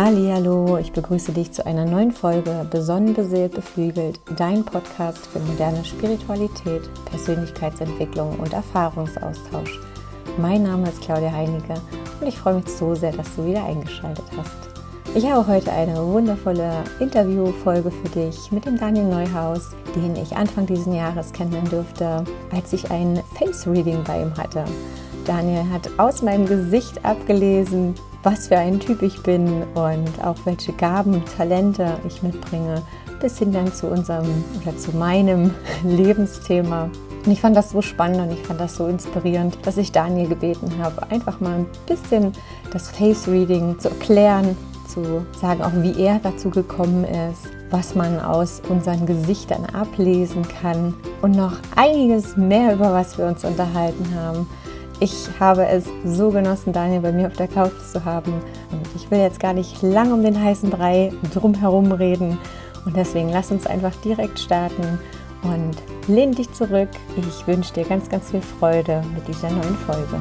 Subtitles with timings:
[0.00, 5.84] Hallo, ich begrüße dich zu einer neuen Folge Besonnen beseelt beflügelt, dein Podcast für moderne
[5.84, 9.80] Spiritualität, Persönlichkeitsentwicklung und Erfahrungsaustausch.
[10.40, 11.74] Mein Name ist Claudia Heinecke
[12.20, 14.70] und ich freue mich so sehr, dass du wieder eingeschaltet hast.
[15.16, 20.64] Ich habe heute eine wundervolle Interviewfolge für dich mit dem Daniel Neuhaus, den ich Anfang
[20.66, 24.64] dieses Jahres kennenlernen durfte, als ich ein Face Reading bei ihm hatte.
[25.24, 27.96] Daniel hat aus meinem Gesicht abgelesen,
[28.30, 32.82] was für ein Typ ich bin und auch welche Gaben, Talente ich mitbringe,
[33.22, 36.90] bis hin dann zu unserem oder zu meinem Lebensthema.
[37.24, 40.28] Und ich fand das so spannend und ich fand das so inspirierend, dass ich Daniel
[40.28, 42.32] gebeten habe, einfach mal ein bisschen
[42.70, 44.54] das Face Reading zu erklären,
[44.86, 50.92] zu sagen, auch wie er dazu gekommen ist, was man aus unseren Gesichtern ablesen kann
[51.22, 54.46] und noch einiges mehr, über was wir uns unterhalten haben.
[55.00, 58.32] Ich habe es so genossen, Daniel bei mir auf der Couch zu haben.
[58.72, 62.36] Und ich will jetzt gar nicht lang um den heißen Brei drumherum reden.
[62.84, 64.98] Und deswegen lass uns einfach direkt starten
[65.42, 65.76] und
[66.08, 66.88] lehn dich zurück.
[67.16, 70.20] Ich wünsche dir ganz, ganz viel Freude mit dieser neuen Folge.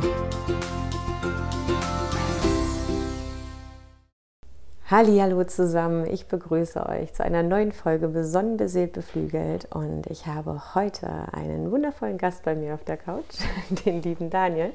[4.89, 10.75] Hallo zusammen, ich begrüße euch zu einer neuen Folge Besonnen beseelt beflügelt und ich habe
[10.75, 13.35] heute einen wundervollen Gast bei mir auf der Couch,
[13.85, 14.71] den lieben Daniel.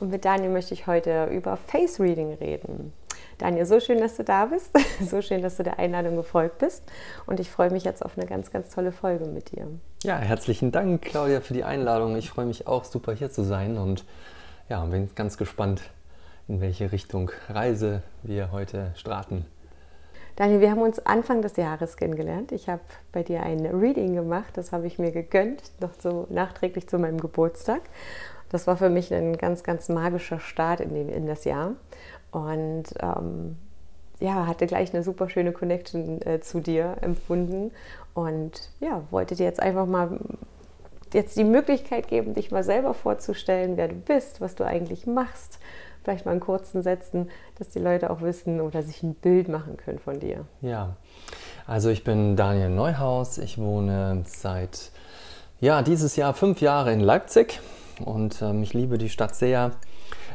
[0.00, 2.92] Und mit Daniel möchte ich heute über Face Reading reden.
[3.38, 6.82] Daniel, so schön, dass du da bist, so schön, dass du der Einladung gefolgt bist
[7.24, 9.66] und ich freue mich jetzt auf eine ganz, ganz tolle Folge mit dir.
[10.02, 12.16] Ja, herzlichen Dank, Claudia, für die Einladung.
[12.16, 14.04] Ich freue mich auch super hier zu sein und
[14.68, 15.80] ja, bin ganz gespannt,
[16.48, 19.46] in welche Richtung Reise wir heute starten.
[20.36, 22.50] Daniel, wir haben uns Anfang des Jahres kennengelernt.
[22.50, 22.82] Ich habe
[23.12, 27.20] bei dir ein Reading gemacht, das habe ich mir gegönnt, noch so nachträglich zu meinem
[27.20, 27.82] Geburtstag.
[28.48, 31.74] Das war für mich ein ganz, ganz magischer Start in, den, in das Jahr.
[32.32, 33.56] Und ähm,
[34.18, 37.70] ja, hatte gleich eine super schöne Connection äh, zu dir empfunden
[38.14, 40.18] und ja, wollte dir jetzt einfach mal
[41.12, 45.60] jetzt die Möglichkeit geben, dich mal selber vorzustellen, wer du bist, was du eigentlich machst
[46.04, 49.76] vielleicht mal in kurzen Sätzen, dass die Leute auch wissen oder sich ein Bild machen
[49.76, 50.44] können von dir.
[50.60, 50.96] Ja,
[51.66, 53.38] also ich bin Daniel Neuhaus.
[53.38, 54.90] Ich wohne seit
[55.60, 57.60] ja, dieses Jahr fünf Jahre in Leipzig
[58.04, 59.72] und ähm, ich liebe die Stadt sehr.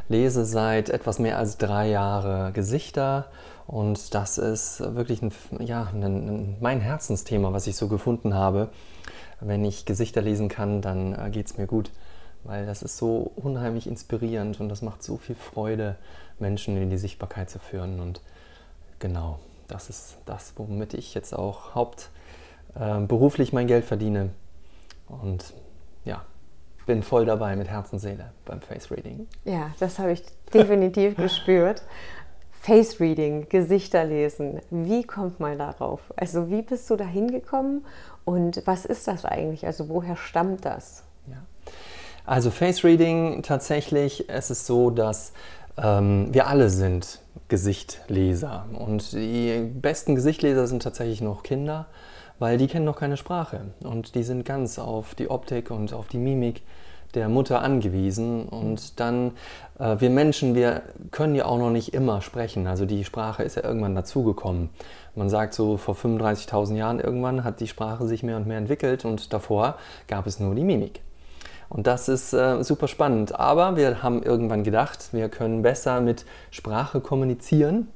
[0.08, 3.26] Lese seit etwas mehr als drei Jahren Gesichter
[3.68, 8.70] und das ist wirklich ein, ja, ein, ein, mein Herzensthema, was ich so gefunden habe.
[9.38, 11.92] Wenn ich Gesichter lesen kann, dann äh, geht es mir gut
[12.44, 15.96] weil das ist so unheimlich inspirierend und das macht so viel Freude,
[16.38, 18.00] Menschen in die Sichtbarkeit zu führen.
[18.00, 18.20] Und
[18.98, 24.30] genau, das ist das, womit ich jetzt auch hauptberuflich äh, mein Geld verdiene.
[25.08, 25.52] Und
[26.04, 26.24] ja,
[26.86, 29.28] bin voll dabei mit Herz und Seele beim Face Reading.
[29.44, 31.82] Ja, das habe ich definitiv gespürt.
[32.50, 34.60] Face Reading, Gesichter lesen.
[34.70, 36.00] Wie kommt man darauf?
[36.16, 37.86] Also wie bist du da hingekommen
[38.24, 39.64] und was ist das eigentlich?
[39.64, 41.04] Also woher stammt das?
[42.30, 45.32] Also Face Reading tatsächlich, es ist so, dass
[45.76, 47.18] ähm, wir alle sind
[47.48, 51.86] Gesichtleser und die besten Gesichtleser sind tatsächlich noch Kinder,
[52.38, 56.06] weil die kennen noch keine Sprache und die sind ganz auf die Optik und auf
[56.06, 56.62] die Mimik
[57.14, 59.32] der Mutter angewiesen und dann
[59.80, 63.56] äh, wir Menschen, wir können ja auch noch nicht immer sprechen, also die Sprache ist
[63.56, 64.70] ja irgendwann dazugekommen.
[65.16, 69.04] Man sagt so, vor 35.000 Jahren irgendwann hat die Sprache sich mehr und mehr entwickelt
[69.04, 71.00] und davor gab es nur die Mimik.
[71.70, 73.38] Und das ist äh, super spannend.
[73.38, 77.88] Aber wir haben irgendwann gedacht, wir können besser mit Sprache kommunizieren,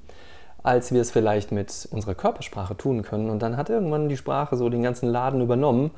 [0.62, 3.28] als wir es vielleicht mit unserer Körpersprache tun können.
[3.28, 5.90] Und dann hat irgendwann die Sprache so den ganzen Laden übernommen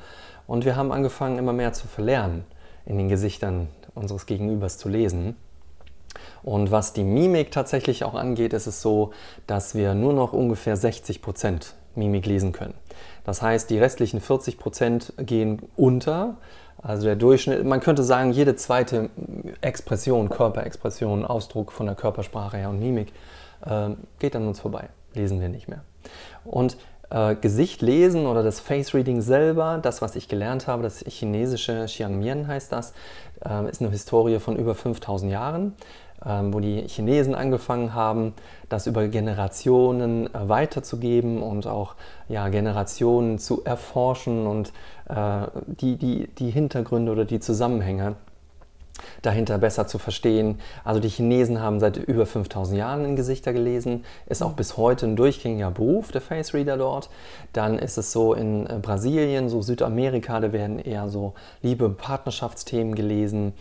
[0.47, 2.45] und wir haben angefangen, immer mehr zu verlernen,
[2.85, 5.35] in den Gesichtern unseres Gegenübers zu lesen.
[6.41, 9.11] Und was die Mimik tatsächlich auch angeht, ist es so,
[9.45, 12.73] dass wir nur noch ungefähr 60 Prozent Mimik lesen können.
[13.23, 16.37] Das heißt, die restlichen 40 Prozent gehen unter
[16.81, 19.09] also der Durchschnitt, man könnte sagen, jede zweite
[19.61, 23.11] Expression, Körperexpression, Ausdruck von der Körpersprache her und Mimik
[23.65, 23.89] äh,
[24.19, 24.89] geht an uns vorbei.
[25.13, 25.81] Lesen wir nicht mehr.
[26.45, 26.77] Und
[27.09, 31.85] äh, Gesicht lesen oder das Face Reading selber, das, was ich gelernt habe, das chinesische
[31.85, 32.93] Xiangmian heißt das,
[33.43, 35.73] äh, ist eine Historie von über 5000 Jahren.
[36.25, 38.33] Ähm, wo die Chinesen angefangen haben,
[38.69, 41.93] das über Generationen äh, weiterzugeben und auch
[42.27, 44.73] ja, Generationen zu erforschen und
[45.09, 48.15] äh, die, die, die Hintergründe oder die Zusammenhänge
[49.21, 50.59] dahinter besser zu verstehen.
[50.83, 55.05] Also die Chinesen haben seit über 5000 Jahren in Gesichter gelesen, ist auch bis heute
[55.05, 57.09] ein durchgängiger Beruf, der Face Reader dort.
[57.53, 61.97] Dann ist es so in äh, Brasilien, so Südamerika, da werden eher so Liebe- und
[61.97, 63.53] Partnerschaftsthemen gelesen.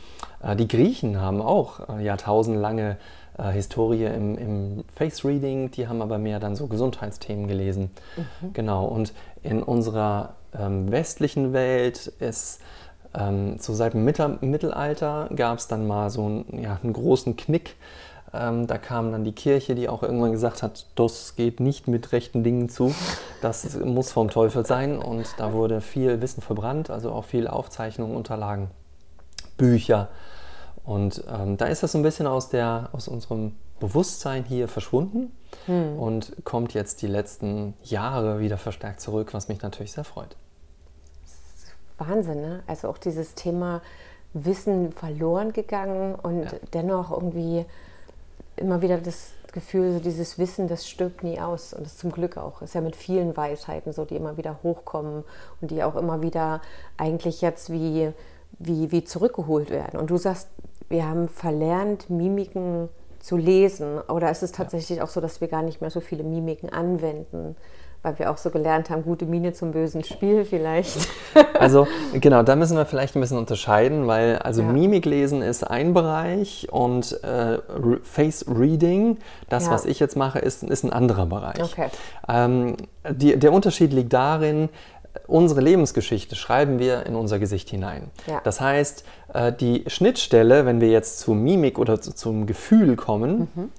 [0.43, 2.97] Äh, die Griechen haben auch äh, jahrtausendlange
[3.53, 7.91] Historie im, im, Face Reading, die haben aber mehr dann so Gesundheitsthemen gelesen.
[8.17, 8.55] Mhm.
[8.55, 9.13] Genau, und
[9.43, 12.61] in unserer ähm, westlichen Welt ist
[13.17, 17.77] ähm, so seit dem Mittelalter gab es dann mal so einen, ja, einen großen Knick.
[18.35, 22.13] Ähm, da kam dann die Kirche, die auch irgendwann gesagt hat, das geht nicht mit
[22.13, 22.95] rechten Dingen zu,
[23.41, 24.99] das muss vom Teufel sein.
[24.99, 28.71] Und da wurde viel Wissen verbrannt, also auch viel Aufzeichnungen, Unterlagen,
[29.57, 30.09] Bücher.
[30.85, 35.33] Und ähm, da ist das so ein bisschen aus, der, aus unserem Bewusstsein hier verschwunden
[35.67, 35.99] hm.
[35.99, 40.37] und kommt jetzt die letzten Jahre wieder verstärkt zurück, was mich natürlich sehr freut.
[41.99, 42.63] Wahnsinn, ne?
[42.67, 43.83] Also auch dieses Thema
[44.35, 46.59] Wissen verloren gegangen und ja.
[46.75, 47.65] dennoch irgendwie
[48.57, 51.73] immer wieder das Gefühl, so dieses Wissen, das stirbt nie aus.
[51.73, 52.61] Und das zum Glück auch.
[52.61, 55.25] Ist ja mit vielen Weisheiten so, die immer wieder hochkommen
[55.61, 56.61] und die auch immer wieder
[56.99, 58.13] eigentlich jetzt wie,
[58.59, 59.99] wie, wie zurückgeholt werden.
[59.99, 60.49] Und du sagst,
[60.89, 63.99] wir haben verlernt, Mimiken zu lesen.
[64.03, 65.05] Oder ist es tatsächlich ja.
[65.05, 67.57] auch so, dass wir gar nicht mehr so viele Mimiken anwenden?
[68.07, 70.97] Weil wir auch so gelernt haben, gute Miene zum bösen Spiel vielleicht.
[71.59, 74.69] Also genau, da müssen wir vielleicht ein bisschen unterscheiden, weil also ja.
[74.69, 77.59] Mimiklesen ist ein Bereich und äh,
[78.03, 79.19] Face Reading,
[79.49, 79.71] das ja.
[79.71, 81.63] was ich jetzt mache, ist, ist ein anderer Bereich.
[81.63, 81.89] Okay.
[82.29, 82.77] Ähm,
[83.11, 84.69] die, der Unterschied liegt darin,
[85.27, 88.11] unsere Lebensgeschichte schreiben wir in unser Gesicht hinein.
[88.27, 88.41] Ja.
[88.45, 93.71] Das heißt, äh, die Schnittstelle, wenn wir jetzt zu Mimik oder zum Gefühl kommen, mhm.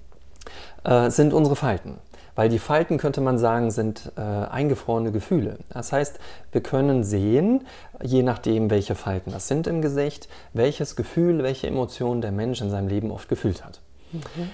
[0.84, 1.98] Äh, sind unsere Falten
[2.38, 5.58] weil die Falten, könnte man sagen, sind äh, eingefrorene Gefühle.
[5.70, 6.20] Das heißt,
[6.52, 7.66] wir können sehen,
[8.02, 12.70] je nachdem, welche Falten das sind im Gesicht, welches Gefühl, welche Emotionen der Mensch in
[12.70, 13.82] seinem Leben oft gefühlt hat.
[14.12, 14.52] Mhm.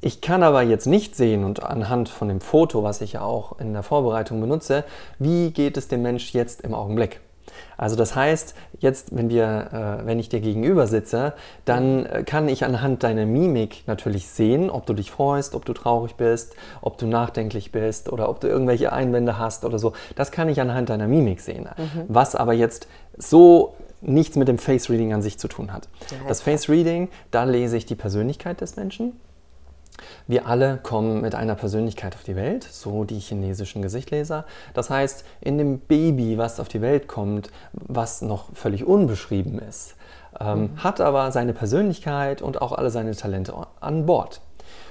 [0.00, 3.58] Ich kann aber jetzt nicht sehen und anhand von dem Foto, was ich ja auch
[3.58, 4.84] in der Vorbereitung benutze,
[5.18, 7.20] wie geht es dem Mensch jetzt im Augenblick.
[7.78, 11.32] Also das heißt, jetzt, wenn, wir, äh, wenn ich dir gegenüber sitze,
[11.64, 15.72] dann äh, kann ich anhand deiner Mimik natürlich sehen, ob du dich freust, ob du
[15.72, 19.92] traurig bist, ob du nachdenklich bist oder ob du irgendwelche Einwände hast oder so.
[20.16, 21.68] Das kann ich anhand deiner Mimik sehen.
[21.76, 22.04] Mhm.
[22.08, 25.88] Was aber jetzt so nichts mit dem Face Reading an sich zu tun hat.
[26.28, 29.12] Das Face Reading, da lese ich die Persönlichkeit des Menschen
[30.26, 34.44] wir alle kommen mit einer Persönlichkeit auf die Welt, so die chinesischen Gesichtleser.
[34.74, 39.96] Das heißt, in dem Baby, was auf die Welt kommt, was noch völlig unbeschrieben ist,
[40.40, 40.82] ähm, mhm.
[40.82, 44.40] hat aber seine Persönlichkeit und auch alle seine Talente an Bord.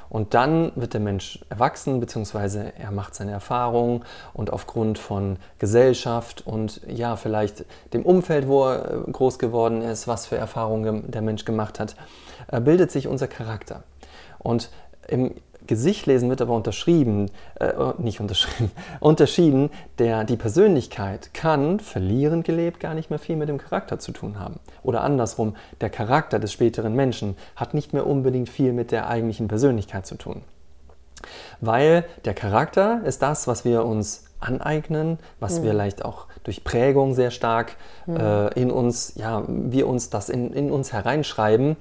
[0.10, 4.04] Und dann wird der Mensch erwachsen, beziehungsweise er macht seine Erfahrungen
[4.34, 10.08] und aufgrund von Gesellschaft und ja, vielleicht dem Umfeld, wo er äh, groß geworden ist,
[10.08, 11.96] was für Erfahrungen der Mensch gemacht hat,
[12.48, 13.84] äh, bildet sich unser Charakter.
[14.40, 14.70] Und
[15.08, 15.34] im
[15.68, 19.70] Gesicht lesen wird aber unterschrieben, äh, nicht unterschrieben, unterschieden,
[20.00, 24.40] der, die Persönlichkeit kann, verlieren gelebt, gar nicht mehr viel mit dem Charakter zu tun
[24.40, 24.60] haben.
[24.82, 29.48] Oder andersrum, der Charakter des späteren Menschen hat nicht mehr unbedingt viel mit der eigentlichen
[29.48, 30.42] Persönlichkeit zu tun.
[31.60, 35.64] Weil der Charakter ist das, was wir uns aneignen, was mhm.
[35.64, 37.76] wir vielleicht auch durch Prägung sehr stark
[38.06, 38.18] mhm.
[38.18, 41.76] äh, in uns, ja, wir uns das in, in uns hereinschreiben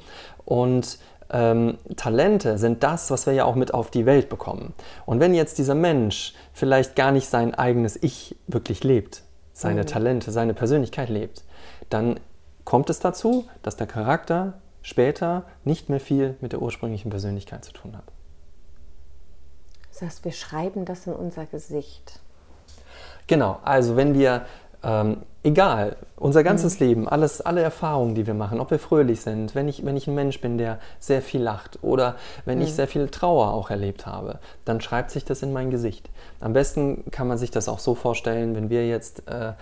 [0.45, 0.99] und
[1.31, 4.75] ähm, Talente sind das, was wir ja auch mit auf die Welt bekommen.
[5.05, 9.87] Und wenn jetzt dieser Mensch vielleicht gar nicht sein eigenes Ich wirklich lebt, seine mhm.
[9.87, 11.45] Talente, seine Persönlichkeit lebt,
[11.91, 12.21] dann
[12.65, 17.73] kommt es dazu, dass der Charakter später nicht mehr viel mit der ursprünglichen Persönlichkeit zu
[17.73, 18.05] tun hat.
[19.91, 22.21] Das heißt, wir schreiben das in unser Gesicht.
[23.27, 24.47] Genau, also wenn wir
[24.87, 26.87] ähm, egal, unser ganzes mhm.
[26.87, 30.07] Leben, alles, alle Erfahrungen, die wir machen, ob wir fröhlich sind, wenn ich, wenn ich
[30.07, 32.15] ein Mensch bin, der sehr viel lacht oder
[32.45, 32.65] wenn mhm.
[32.65, 36.09] ich sehr viel Trauer auch erlebt habe, dann schreibt sich das in mein Gesicht.
[36.41, 39.53] Am besten kann man sich das auch so vorstellen, wenn wir jetzt äh,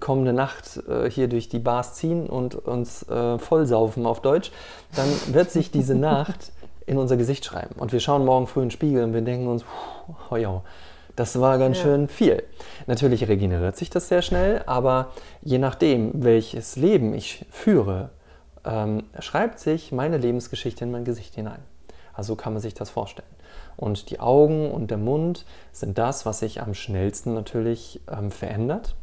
[0.00, 4.52] kommende Nacht äh, hier durch die Bars ziehen und uns äh, vollsaufen auf Deutsch,
[4.94, 6.52] dann wird sich diese Nacht
[6.86, 7.76] in unser Gesicht schreiben.
[7.78, 9.64] Und wir schauen morgen früh in den Spiegel und wir denken uns,
[10.30, 10.62] oh ja,
[11.16, 11.84] das war ganz ja.
[11.84, 12.42] schön viel.
[12.86, 18.10] Natürlich regeneriert sich das sehr schnell, aber je nachdem, welches Leben ich führe,
[18.64, 21.62] ähm, schreibt sich meine Lebensgeschichte in mein Gesicht hinein.
[22.12, 23.28] Also kann man sich das vorstellen.
[23.76, 28.94] Und die Augen und der Mund sind das, was sich am schnellsten natürlich ähm, verändert.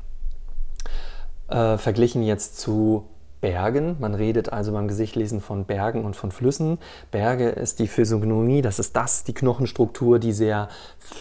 [1.50, 3.06] Äh, verglichen jetzt zu
[3.42, 3.98] Bergen.
[4.00, 6.78] Man redet also beim Gesichtlesen von Bergen und von Flüssen.
[7.10, 10.70] Berge ist die Physiognomie, das ist das, die Knochenstruktur, die sehr,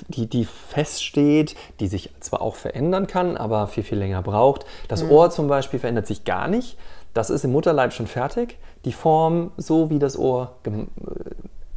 [0.08, 4.66] die, die feststeht, die sich zwar auch verändern kann, aber viel, viel länger braucht.
[4.86, 5.10] Das mhm.
[5.10, 6.78] Ohr zum Beispiel verändert sich gar nicht.
[7.14, 8.58] das ist im Mutterleib schon fertig.
[8.84, 10.70] Die Form, so wie das Ohr, äh,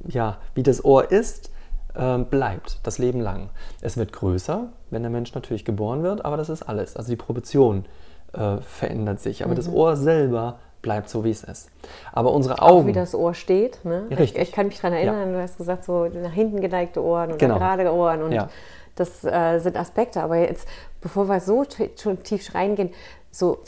[0.08, 1.52] ja, wie das Ohr ist,
[1.96, 3.50] äh, bleibt das Leben lang.
[3.82, 6.96] Es wird größer, wenn der Mensch natürlich geboren wird, aber das ist alles.
[6.96, 7.86] Also die Proportion
[8.34, 9.58] äh, verändert sich, aber mhm.
[9.58, 11.70] das Ohr selber bleibt so, wie es ist.
[12.12, 12.84] Aber unsere Augen.
[12.84, 13.84] Auch wie das Ohr steht.
[13.84, 14.06] Ne?
[14.10, 14.36] richtig.
[14.36, 15.38] Ich, ich, kann mich daran erinnern, ja.
[15.38, 17.58] du hast gesagt, so nach hinten geneigte Ohren oder genau.
[17.58, 18.22] gerade Ohren.
[18.22, 18.50] Und ja.
[18.96, 20.22] das äh, sind Aspekte.
[20.22, 20.68] Aber jetzt,
[21.02, 21.64] bevor wir so
[22.00, 22.90] schon tief reingehen,
[23.32, 23.60] so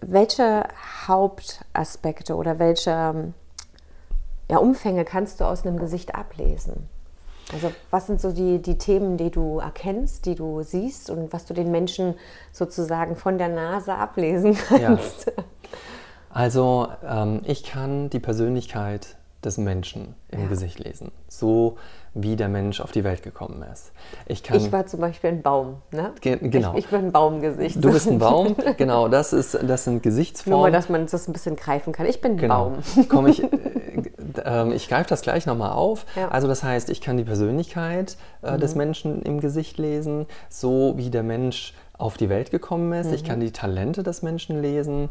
[0.00, 0.64] welche
[1.06, 3.32] Hauptaspekte oder welche
[4.50, 6.88] ja, Umfänge kannst du aus einem Gesicht ablesen?
[7.52, 11.44] Also was sind so die, die Themen, die du erkennst, die du siehst und was
[11.46, 12.14] du den Menschen
[12.52, 15.26] sozusagen von der Nase ablesen kannst?
[15.26, 15.44] Ja.
[16.30, 20.46] Also ähm, ich kann die Persönlichkeit des Menschen im ja.
[20.48, 21.12] Gesicht lesen.
[21.28, 21.76] So
[22.12, 23.92] wie der Mensch auf die Welt gekommen ist.
[24.26, 25.76] Ich, kann, ich war zum Beispiel ein Baum.
[25.92, 26.12] Ne?
[26.20, 26.72] Ge genau.
[26.72, 27.82] Ich, ich, bin ein Baumgesicht.
[27.82, 29.08] Du bist ein Baum, genau.
[29.08, 30.58] Das, ist, das sind Gesichtsformen.
[30.58, 32.06] Nur mal, dass man das ein bisschen greifen kann.
[32.06, 32.70] Ich bin ein genau.
[32.70, 33.06] Baum.
[33.08, 33.42] Komm, ich,
[34.44, 36.06] äh, äh, ich greife das gleich nochmal auf.
[36.16, 36.28] Ja.
[36.28, 38.60] Also das heißt, ich kann die Persönlichkeit äh, mhm.
[38.60, 43.08] des Menschen im Gesicht lesen, so wie der Mensch auf die Welt gekommen ist.
[43.08, 43.14] Mhm.
[43.14, 45.10] Ich kann die Talente des Menschen lesen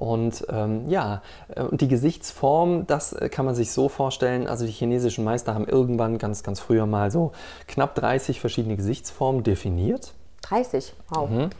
[0.00, 1.20] und ähm, ja,
[1.54, 4.46] äh, die Gesichtsform, das äh, kann man sich so vorstellen.
[4.46, 7.32] Also die chinesischen Meister haben irgendwann ganz, ganz früher mal so
[7.68, 10.14] knapp 30 verschiedene Gesichtsformen definiert.
[10.42, 11.28] 30, wow.
[11.28, 11.50] Mhm.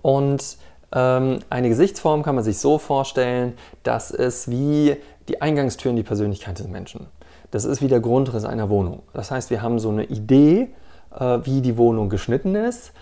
[0.00, 0.58] Und
[0.92, 4.96] ähm, eine Gesichtsform kann man sich so vorstellen, dass es wie
[5.28, 7.06] die Eingangstür in die Persönlichkeit des Menschen.
[7.50, 9.02] Das ist wie der Grundriss einer Wohnung.
[9.12, 10.68] Das heißt, wir haben so eine Idee,
[11.14, 12.92] äh, wie die Wohnung geschnitten ist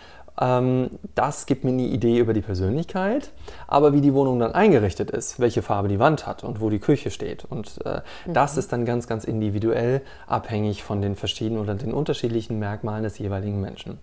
[0.40, 3.30] ähm, das gibt mir eine Idee über die Persönlichkeit,
[3.68, 6.78] aber wie die Wohnung dann eingerichtet ist, welche Farbe die Wand hat und wo die
[6.78, 7.44] Küche steht.
[7.44, 8.32] Und äh, mhm.
[8.32, 13.18] das ist dann ganz, ganz individuell abhängig von den verschiedenen oder den unterschiedlichen Merkmalen des
[13.18, 13.98] jeweiligen Menschen.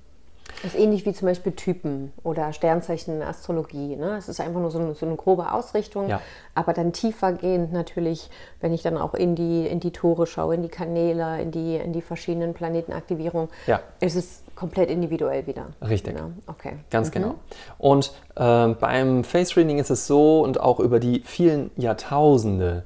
[0.63, 3.95] Das ist ähnlich wie zum Beispiel Typen oder Sternzeichen Astrologie.
[3.95, 4.17] Ne?
[4.17, 6.19] Es ist einfach nur so eine, so eine grobe Ausrichtung, ja.
[6.55, 10.63] aber dann tiefergehend natürlich, wenn ich dann auch in die, in die Tore schaue, in
[10.63, 13.81] die Kanäle, in die, in die verschiedenen Planetenaktivierungen, ja.
[13.99, 15.67] ist es komplett individuell wieder.
[15.87, 16.17] Richtig.
[16.17, 16.77] Ja, okay.
[16.89, 17.13] Ganz mhm.
[17.13, 17.35] genau.
[17.77, 22.83] Und äh, beim Face Reading ist es so und auch über die vielen Jahrtausende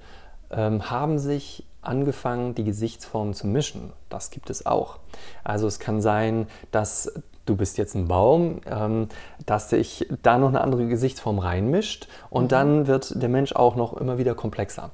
[0.52, 3.94] ähm, haben sich angefangen, die Gesichtsformen zu mischen.
[4.10, 5.00] Das gibt es auch.
[5.44, 7.12] Also es kann sein, dass
[7.52, 9.10] du bist jetzt ein Baum, ähm,
[9.46, 12.48] dass sich da noch eine andere Gesichtsform reinmischt und mhm.
[12.48, 14.92] dann wird der Mensch auch noch immer wieder komplexer.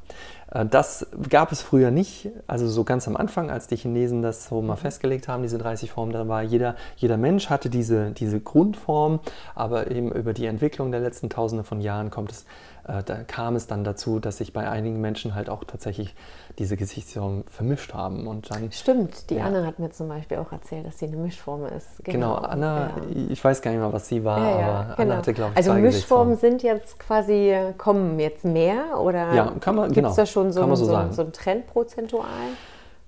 [0.51, 4.47] Äh, das gab es früher nicht, also so ganz am Anfang, als die Chinesen das
[4.47, 4.79] so mal mhm.
[4.79, 9.19] festgelegt haben, diese 30 Formen, da war jeder, jeder Mensch hatte diese, diese Grundform,
[9.53, 12.45] aber eben über die Entwicklung der letzten Tausende von Jahren kommt es
[12.87, 16.15] äh, da kam es dann dazu, dass sich bei einigen Menschen halt auch tatsächlich
[16.57, 18.27] diese Gesichtsformen vermischt haben.
[18.27, 19.45] Und dann, Stimmt, die ja.
[19.45, 22.03] Anna hat mir zum Beispiel auch erzählt, dass sie eine Mischform ist.
[22.03, 22.93] Genau, genau Anna, ja.
[23.29, 24.95] ich weiß gar nicht mehr, was sie war, ja, aber genau.
[24.97, 29.75] Anna hatte, glaube ich, Also Mischformen sind jetzt quasi, kommen jetzt mehr oder ja, kann
[29.75, 32.25] man, gibt es genau, da schon so, so, so, so einen Trend prozentual?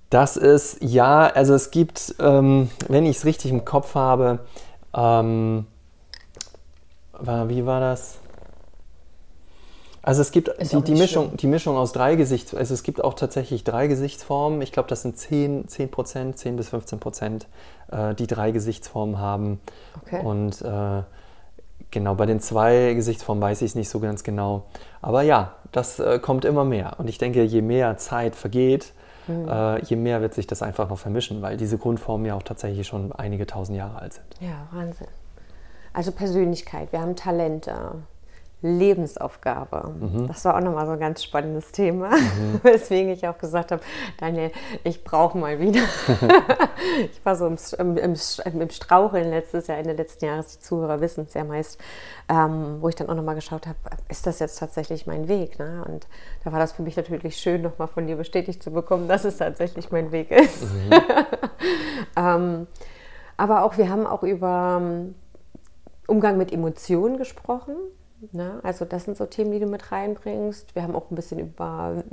[0.09, 4.39] Das ist, ja, also es gibt, ähm, wenn ich es richtig im Kopf habe,
[4.95, 5.67] ähm,
[7.21, 8.17] wie war das?
[10.01, 12.62] Also es gibt die, die, Mischung, die Mischung aus drei Gesichtsformen.
[12.62, 14.62] Also es gibt auch tatsächlich drei Gesichtsformen.
[14.62, 17.48] Ich glaube, das sind 10, 10 Prozent, 10 bis 15 Prozent,
[17.91, 19.60] äh, die drei Gesichtsformen haben.
[20.01, 20.22] Okay.
[20.24, 21.03] Und äh,
[21.91, 24.65] genau, bei den zwei Gesichtsformen weiß ich es nicht so ganz genau.
[25.01, 26.96] Aber ja, das äh, kommt immer mehr.
[26.98, 28.94] Und ich denke, je mehr Zeit vergeht,
[29.27, 29.48] mhm.
[29.50, 32.88] Äh, je mehr wird sich das einfach noch vermischen, weil diese Grundformen ja auch tatsächlich
[32.88, 34.25] schon einige tausend Jahre alt sind.
[34.39, 35.08] Ja, Wahnsinn.
[35.91, 37.96] Also Persönlichkeit, wir haben Talente
[38.61, 39.93] Lebensaufgabe.
[39.99, 40.27] Mhm.
[40.27, 42.59] Das war auch nochmal so ein ganz spannendes Thema, mhm.
[42.63, 43.81] weswegen ich auch gesagt habe,
[44.17, 44.51] Daniel,
[44.83, 45.79] ich brauche mal wieder.
[47.11, 47.57] ich war so im,
[47.97, 51.79] im, im, Straucheln letztes Jahr, Ende letzten Jahres, die Zuhörer wissen es ja meist,
[52.27, 53.77] ähm, wo ich dann auch nochmal geschaut habe,
[54.09, 55.57] ist das jetzt tatsächlich mein Weg?
[55.57, 55.83] Ne?
[55.87, 56.07] Und
[56.43, 59.37] da war das für mich natürlich schön, nochmal von dir bestätigt zu bekommen, dass es
[59.37, 60.63] tatsächlich mein Weg ist.
[60.63, 60.91] Mhm.
[62.17, 62.67] ähm,
[63.37, 65.15] aber auch, wir haben auch über ähm,
[66.07, 67.75] Umgang mit Emotionen gesprochen.
[68.31, 68.59] Ne?
[68.63, 70.75] Also das sind so Themen, die du mit reinbringst.
[70.75, 72.03] Wir haben auch ein bisschen über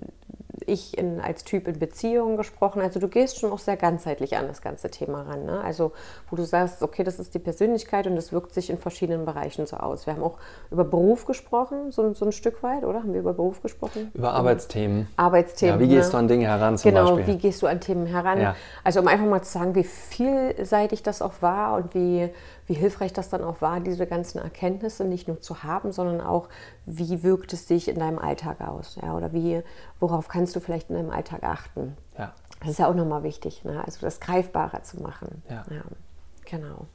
[0.64, 2.80] ich in, als Typ in Beziehungen gesprochen.
[2.80, 5.44] Also du gehst schon auch sehr ganzheitlich an das ganze Thema ran.
[5.44, 5.60] Ne?
[5.60, 5.92] Also
[6.30, 9.66] wo du sagst, okay, das ist die Persönlichkeit und das wirkt sich in verschiedenen Bereichen
[9.66, 10.06] so aus.
[10.06, 10.38] Wir haben auch
[10.70, 13.00] über Beruf gesprochen, so, so ein Stück weit, oder?
[13.00, 14.10] Haben wir über Beruf gesprochen?
[14.14, 15.08] Über Arbeitsthemen.
[15.16, 15.80] Arbeitsthemen.
[15.80, 16.12] Ja, wie gehst ne?
[16.12, 17.34] du an Dinge heran zum genau, Beispiel?
[17.34, 18.40] wie gehst du an Themen heran?
[18.40, 18.56] Ja.
[18.82, 22.30] Also um einfach mal zu sagen, wie vielseitig das auch war und wie,
[22.66, 26.48] wie hilfreich das dann auch war, diese ganzen Erkenntnisse nicht nur zu haben, sondern auch,
[26.84, 28.96] wie wirkt es sich in deinem Alltag aus?
[29.00, 29.14] Ja?
[29.14, 29.62] Oder wie,
[30.00, 31.96] worauf kannst du vielleicht in deinem Alltag achten?
[32.18, 32.32] Ja.
[32.60, 33.82] Das ist ja auch nochmal wichtig, ne?
[33.84, 35.42] also das greifbarer zu machen.
[35.48, 35.64] Ja.
[35.70, 35.82] ja.
[36.46, 36.86] Genau.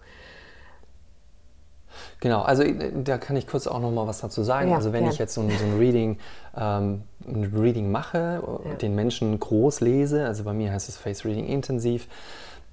[2.20, 4.70] Genau, also äh, da kann ich kurz auch noch mal was dazu sagen.
[4.70, 5.12] Ja, also wenn ja.
[5.12, 6.18] ich jetzt so ein, so ein Reading,
[6.56, 8.74] ähm, ein Reading mache, ja.
[8.76, 12.08] den Menschen groß lese, also bei mir heißt es Face Reading intensiv,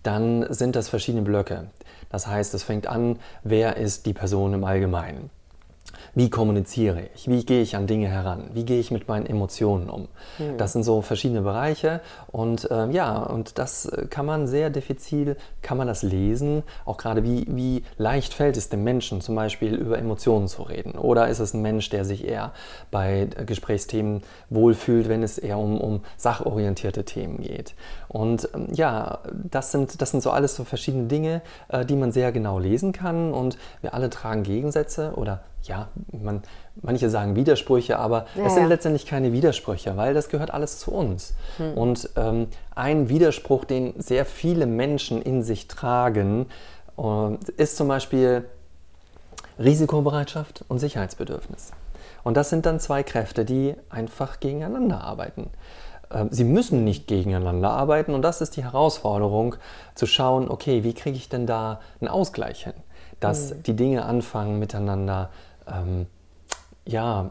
[0.03, 1.69] dann sind das verschiedene Blöcke.
[2.11, 5.31] Das heißt, es fängt an, wer ist die Person im Allgemeinen?
[6.19, 7.31] Wie kommuniziere ich?
[7.31, 8.51] Wie gehe ich an Dinge heran?
[8.53, 10.09] Wie gehe ich mit meinen Emotionen um?
[10.39, 10.59] Mhm.
[10.59, 12.01] Das sind so verschiedene Bereiche
[12.33, 17.23] und äh, ja, und das kann man sehr diffizil, kann man das lesen, auch gerade
[17.23, 21.39] wie, wie leicht fällt es dem Menschen zum Beispiel über Emotionen zu reden oder ist
[21.39, 22.51] es ein Mensch, der sich eher
[22.91, 27.77] bei Gesprächsthemen wohlfühlt, wenn es eher um, um sachorientierte Themen geht.
[28.09, 32.11] Und ähm, ja, das sind, das sind so alles so verschiedene Dinge, äh, die man
[32.11, 36.43] sehr genau lesen kann und wir alle tragen Gegensätze oder ja, man,
[36.83, 38.69] manche sagen Widersprüche, aber ja, es sind ja.
[38.69, 41.35] letztendlich keine Widersprüche, weil das gehört alles zu uns.
[41.59, 41.75] Hm.
[41.75, 46.47] Und ähm, ein Widerspruch, den sehr viele Menschen in sich tragen,
[46.99, 48.45] äh, ist zum Beispiel
[49.59, 51.73] Risikobereitschaft und Sicherheitsbedürfnis.
[52.25, 55.51] Und das sind dann zwei Kräfte, die einfach gegeneinander arbeiten.
[56.11, 59.57] Ähm, sie müssen nicht gegeneinander arbeiten und das ist die Herausforderung,
[59.95, 62.75] zu schauen, okay, wie kriege ich denn da einen Ausgleich hin?
[63.21, 63.63] Dass mhm.
[63.65, 65.31] die Dinge anfangen miteinander
[65.71, 66.07] ähm,
[66.89, 67.31] ja,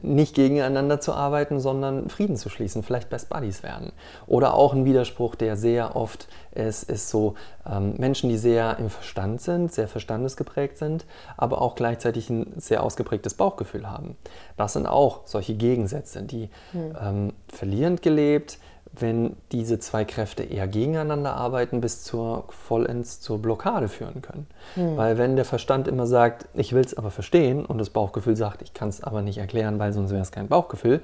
[0.00, 3.92] nicht gegeneinander zu arbeiten, sondern Frieden zu schließen, vielleicht Best Buddies werden.
[4.26, 7.34] Oder auch ein Widerspruch, der sehr oft ist, ist so
[7.70, 11.04] ähm, Menschen, die sehr im Verstand sind, sehr verstandesgeprägt sind,
[11.36, 14.16] aber auch gleichzeitig ein sehr ausgeprägtes Bauchgefühl haben.
[14.56, 16.96] Das sind auch solche Gegensätze, die hm.
[16.98, 18.58] ähm, verlierend gelebt,
[18.92, 24.46] wenn diese zwei Kräfte eher gegeneinander arbeiten, bis zur vollends zur Blockade führen können.
[24.74, 24.96] Hm.
[24.96, 28.62] Weil wenn der Verstand immer sagt, ich will es aber verstehen und das Bauchgefühl sagt,
[28.62, 31.02] ich kann es aber nicht erklären, weil sonst wäre es kein Bauchgefühl,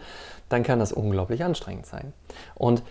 [0.48, 2.12] dann kann das unglaublich anstrengend sein.
[2.56, 2.82] Und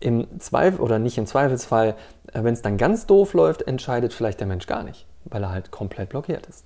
[0.00, 1.94] im Zweifel oder nicht im Zweifelsfall,
[2.32, 5.50] äh, wenn es dann ganz doof läuft, entscheidet vielleicht der Mensch gar nicht, weil er
[5.50, 6.64] halt komplett blockiert ist.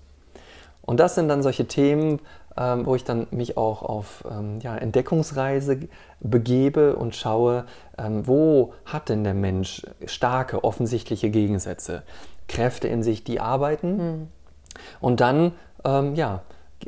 [0.82, 2.20] Und das sind dann solche Themen,
[2.60, 5.88] ähm, wo ich dann mich auch auf ähm, ja, Entdeckungsreise
[6.20, 7.64] begebe und schaue,
[7.96, 12.02] ähm, wo hat denn der Mensch starke, offensichtliche Gegensätze,
[12.48, 13.96] Kräfte in sich, die arbeiten.
[13.96, 14.28] Mhm.
[15.00, 15.52] Und dann
[15.84, 16.42] ähm, ja,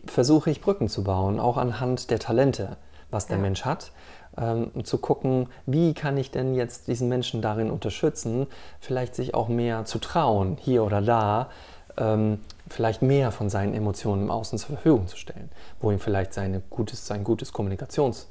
[0.04, 2.76] versuche ich Brücken zu bauen, auch anhand der Talente,
[3.10, 3.42] was der ja.
[3.42, 3.92] Mensch hat.
[4.36, 8.46] Ähm, zu gucken, wie kann ich denn jetzt diesen Menschen darin unterstützen,
[8.80, 11.48] vielleicht sich auch mehr zu trauen, hier oder da,
[11.96, 15.50] ähm, vielleicht mehr von seinen Emotionen im Außen zur Verfügung zu stellen,
[15.80, 18.26] wo ihm vielleicht seine gutes, sein gutes Kommunikations-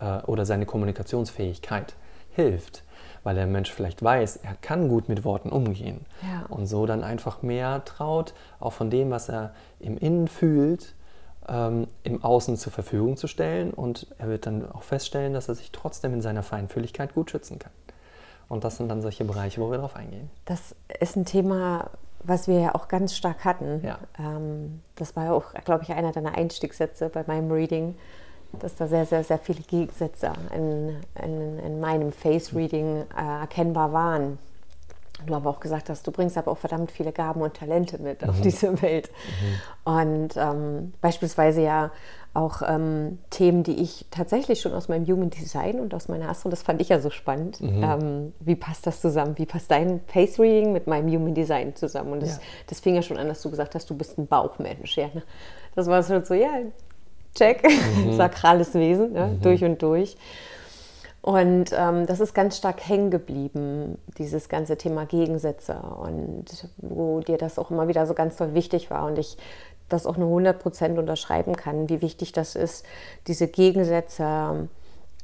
[0.00, 1.94] äh, oder seine Kommunikationsfähigkeit
[2.32, 2.84] hilft,
[3.22, 6.46] weil der Mensch vielleicht weiß, er kann gut mit Worten umgehen ja.
[6.48, 10.94] und so dann einfach mehr traut, auch von dem, was er im Innen fühlt,
[11.48, 15.54] ähm, im Außen zur Verfügung zu stellen und er wird dann auch feststellen, dass er
[15.54, 17.72] sich trotzdem in seiner Feinfühligkeit gut schützen kann.
[18.48, 20.28] Und das sind dann solche Bereiche, wo wir drauf eingehen.
[20.44, 21.90] Das ist ein Thema,
[22.22, 23.80] was wir ja auch ganz stark hatten.
[23.84, 23.98] Ja.
[24.18, 27.96] Ähm, das war ja auch, glaube ich, einer deiner Einstiegssätze bei meinem Reading,
[28.58, 34.38] dass da sehr, sehr, sehr viele Gegensätze in, in, in meinem Face-Reading äh, erkennbar waren.
[35.26, 38.22] Du aber auch gesagt hast, du bringst aber auch verdammt viele Gaben und Talente mit
[38.22, 38.30] mhm.
[38.30, 39.10] auf diese Welt.
[39.84, 39.92] Mhm.
[39.92, 41.90] Und ähm, beispielsweise ja
[42.32, 46.48] auch ähm, Themen, die ich tatsächlich schon aus meinem Human Design und aus meiner Astro,
[46.48, 47.60] das fand ich ja so spannend.
[47.60, 47.82] Mhm.
[47.82, 49.36] Ähm, wie passt das zusammen?
[49.36, 52.12] Wie passt dein Face Reading mit meinem Human Design zusammen?
[52.12, 52.42] Und das, ja.
[52.68, 54.96] das fing ja schon an, dass du gesagt hast, du bist ein Bauchmensch.
[54.96, 55.22] Ja, ne?
[55.74, 56.50] Das war schon so, ja,
[57.34, 58.12] check, mhm.
[58.16, 59.26] sakrales Wesen, ne?
[59.26, 59.40] mhm.
[59.40, 60.16] durch und durch.
[61.22, 66.46] Und ähm, das ist ganz stark hängen geblieben, dieses ganze Thema Gegensätze und
[66.78, 69.06] wo dir das auch immer wieder so ganz toll wichtig war.
[69.06, 69.36] Und ich
[69.90, 72.86] das auch nur 100 Prozent unterschreiben kann, wie wichtig das ist,
[73.26, 74.68] diese Gegensätze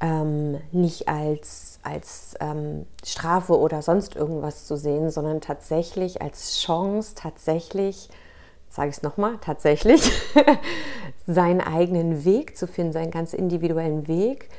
[0.01, 7.15] ähm, nicht als, als ähm, Strafe oder sonst irgendwas zu sehen, sondern tatsächlich als Chance,
[7.15, 8.09] tatsächlich,
[8.69, 10.11] sage ich es nochmal, tatsächlich
[11.25, 14.49] seinen eigenen Weg zu finden, seinen ganz individuellen Weg,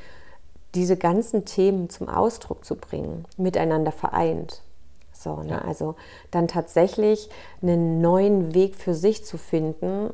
[0.75, 4.63] diese ganzen Themen zum Ausdruck zu bringen, miteinander vereint.
[5.13, 5.51] So, ne?
[5.51, 5.59] Ja.
[5.59, 5.97] Also
[6.31, 7.29] dann tatsächlich
[7.63, 10.11] einen neuen Weg für sich zu finden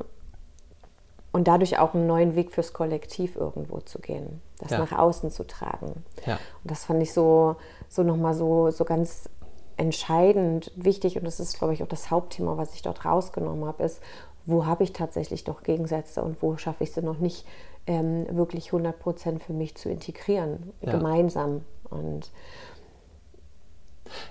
[1.31, 4.79] und dadurch auch einen neuen Weg fürs Kollektiv irgendwo zu gehen, das ja.
[4.79, 6.03] nach außen zu tragen.
[6.25, 6.39] Ja.
[6.63, 7.57] Und das fand ich so,
[7.89, 9.29] so nochmal so, so ganz
[9.77, 13.83] entscheidend wichtig und das ist, glaube ich, auch das Hauptthema, was ich dort rausgenommen habe,
[13.83, 13.99] ist,
[14.45, 17.45] wo habe ich tatsächlich noch Gegensätze und wo schaffe ich sie noch nicht
[17.87, 20.91] ähm, wirklich 100 Prozent für mich zu integrieren, ja.
[20.91, 21.61] gemeinsam.
[21.89, 22.31] Und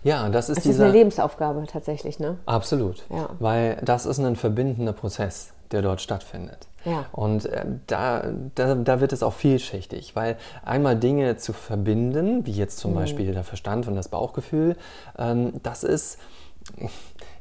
[0.03, 2.39] ja, das ist, das ist eine Lebensaufgabe tatsächlich, ne?
[2.47, 3.05] Absolut.
[3.11, 3.31] Ja.
[3.39, 6.69] Weil das ist ein verbindender Prozess, der dort stattfindet.
[6.85, 7.07] Ja.
[7.13, 12.53] Und äh, da, da, da, wird es auch vielschichtig, weil einmal Dinge zu verbinden, wie
[12.53, 12.97] jetzt zum mhm.
[12.97, 14.77] Beispiel der Verstand und das Bauchgefühl,
[15.19, 16.19] ähm, das ist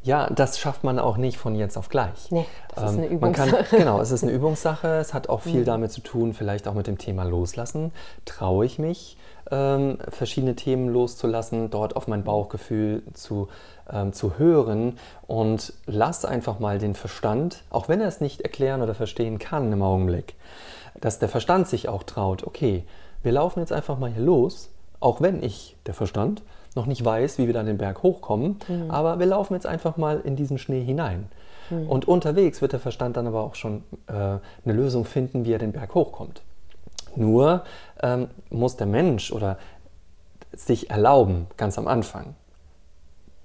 [0.03, 2.29] Ja, das schafft man auch nicht von jetzt auf gleich.
[2.29, 3.57] Nee, das ist eine Übungssache.
[3.57, 4.87] Ähm, kann, genau, es ist eine Übungssache.
[4.97, 5.65] Es hat auch viel mhm.
[5.65, 7.93] damit zu tun, vielleicht auch mit dem Thema Loslassen.
[8.25, 9.17] Traue ich mich,
[9.49, 13.47] ähm, verschiedene Themen loszulassen, dort auf mein Bauchgefühl zu,
[13.89, 18.81] ähm, zu hören und lass einfach mal den Verstand, auch wenn er es nicht erklären
[18.81, 20.35] oder verstehen kann im Augenblick,
[20.99, 22.83] dass der Verstand sich auch traut, okay,
[23.21, 26.41] wir laufen jetzt einfach mal hier los, auch wenn ich, der Verstand,
[26.75, 28.91] noch nicht weiß, wie wir dann den Berg hochkommen, mhm.
[28.91, 31.29] aber wir laufen jetzt einfach mal in diesen Schnee hinein.
[31.69, 31.89] Mhm.
[31.89, 35.59] Und unterwegs wird der Verstand dann aber auch schon äh, eine Lösung finden, wie er
[35.59, 36.41] den Berg hochkommt.
[37.15, 37.63] Nur
[38.01, 39.57] ähm, muss der Mensch oder
[40.51, 42.35] sich erlauben, ganz am Anfang,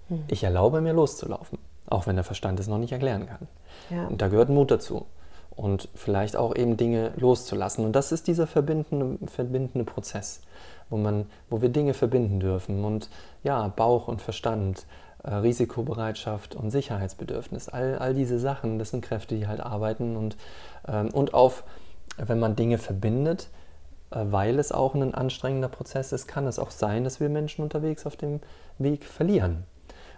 [0.09, 0.25] mhm.
[0.29, 3.49] ich erlaube mir loszulaufen, auch wenn der Verstand es noch nicht erklären kann.
[3.91, 4.07] Ja.
[4.07, 5.07] Und da gehört Mut dazu
[5.59, 7.85] und vielleicht auch eben Dinge loszulassen.
[7.85, 10.41] Und das ist dieser verbindende, verbindende Prozess
[10.90, 12.85] wo, man, wo wir Dinge verbinden dürfen.
[12.85, 13.09] Und
[13.42, 14.87] ja, Bauch und Verstand,
[15.22, 20.16] äh, Risikobereitschaft und Sicherheitsbedürfnis, all, all diese Sachen, das sind Kräfte, die halt arbeiten.
[20.16, 20.37] Und,
[20.87, 21.64] ähm, und auf,
[22.16, 23.48] wenn man Dinge verbindet,
[24.11, 27.62] äh, weil es auch ein anstrengender Prozess ist, kann es auch sein, dass wir Menschen
[27.62, 28.40] unterwegs auf dem
[28.79, 29.64] Weg verlieren.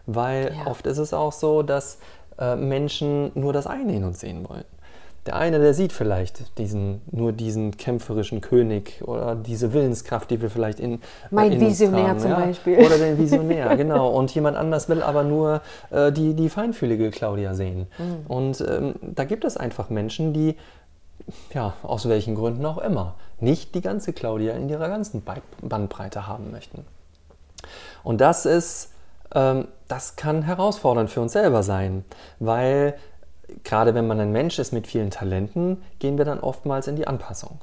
[0.06, 0.66] Weil ja.
[0.66, 1.98] oft ist es auch so, dass
[2.38, 4.64] äh, Menschen nur das eine in uns sehen wollen.
[5.26, 10.48] Der eine, der sieht vielleicht diesen, nur diesen kämpferischen König oder diese Willenskraft, die wir
[10.48, 11.00] vielleicht in.
[11.30, 12.40] Mein in Visionär haben, zum ja?
[12.40, 12.78] Beispiel.
[12.78, 14.10] Oder den Visionär, genau.
[14.10, 17.86] Und jemand anders will aber nur äh, die, die feinfühlige Claudia sehen.
[17.98, 18.26] Mhm.
[18.28, 20.56] Und ähm, da gibt es einfach Menschen, die,
[21.52, 25.22] ja, aus welchen Gründen auch immer, nicht die ganze Claudia in ihrer ganzen
[25.60, 26.86] Bandbreite haben möchten.
[28.02, 28.92] Und das ist,
[29.34, 32.04] ähm, das kann herausfordernd für uns selber sein,
[32.38, 32.94] weil
[33.64, 37.06] gerade wenn man ein Mensch ist mit vielen Talenten, gehen wir dann oftmals in die
[37.06, 37.60] Anpassung.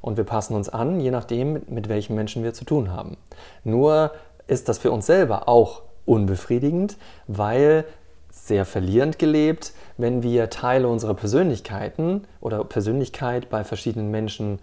[0.00, 3.16] Und wir passen uns an, je nachdem, mit welchen Menschen wir zu tun haben.
[3.64, 4.12] Nur
[4.46, 6.96] ist das für uns selber auch unbefriedigend,
[7.26, 7.84] weil
[8.30, 14.60] sehr verlierend gelebt, wenn wir Teile unserer Persönlichkeiten oder Persönlichkeit bei verschiedenen Menschen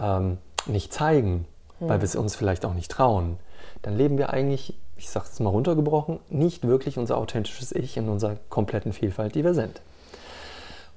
[0.00, 1.46] ähm, nicht zeigen,
[1.78, 1.88] hm.
[1.88, 3.38] weil wir es uns vielleicht auch nicht trauen,
[3.82, 8.08] dann leben wir eigentlich, ich sage es mal runtergebrochen, nicht wirklich unser authentisches Ich in
[8.08, 9.80] unserer kompletten Vielfalt, die wir sind.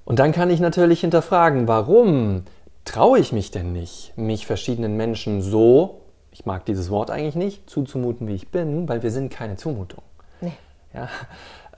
[0.10, 2.44] Und dann kann ich natürlich hinterfragen, warum
[2.84, 7.70] traue ich mich denn nicht, mich verschiedenen Menschen so, ich mag dieses Wort eigentlich nicht,
[7.70, 10.02] zuzumuten, wie ich bin, weil wir sind keine Zumutung.
[10.42, 10.54] Nee.
[10.96, 11.10] Ja?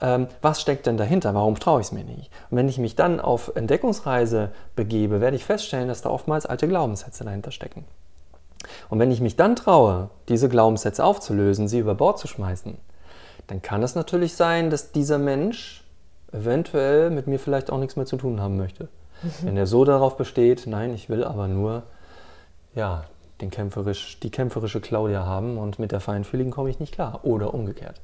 [0.00, 1.34] Ähm, was steckt denn dahinter?
[1.34, 2.30] Warum traue ich es mir nicht?
[2.50, 6.66] Und wenn ich mich dann auf Entdeckungsreise begebe, werde ich feststellen, dass da oftmals alte
[6.66, 7.84] Glaubenssätze dahinter stecken.
[8.88, 12.78] Und wenn ich mich dann traue, diese Glaubenssätze aufzulösen, sie über Bord zu schmeißen,
[13.46, 15.81] dann kann es natürlich sein, dass dieser Mensch
[16.32, 18.88] eventuell mit mir vielleicht auch nichts mehr zu tun haben möchte.
[19.22, 19.30] Mhm.
[19.42, 21.82] Wenn er so darauf besteht, nein, ich will aber nur
[22.74, 23.04] ja,
[23.40, 27.20] den kämpferisch, die kämpferische Claudia haben und mit der feinfühligen komme ich nicht klar.
[27.24, 28.00] Oder umgekehrt.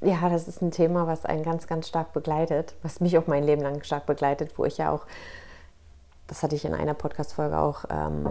[0.00, 3.44] Ja, das ist ein Thema, was einen ganz, ganz stark begleitet, was mich auch mein
[3.44, 5.06] Leben lang stark begleitet, wo ich ja auch,
[6.28, 8.26] das hatte ich in einer Podcast-Folge auch ähm,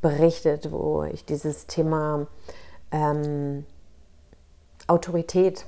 [0.00, 2.26] berichtet, wo ich dieses Thema
[2.92, 3.66] ähm,
[4.86, 5.66] Autorität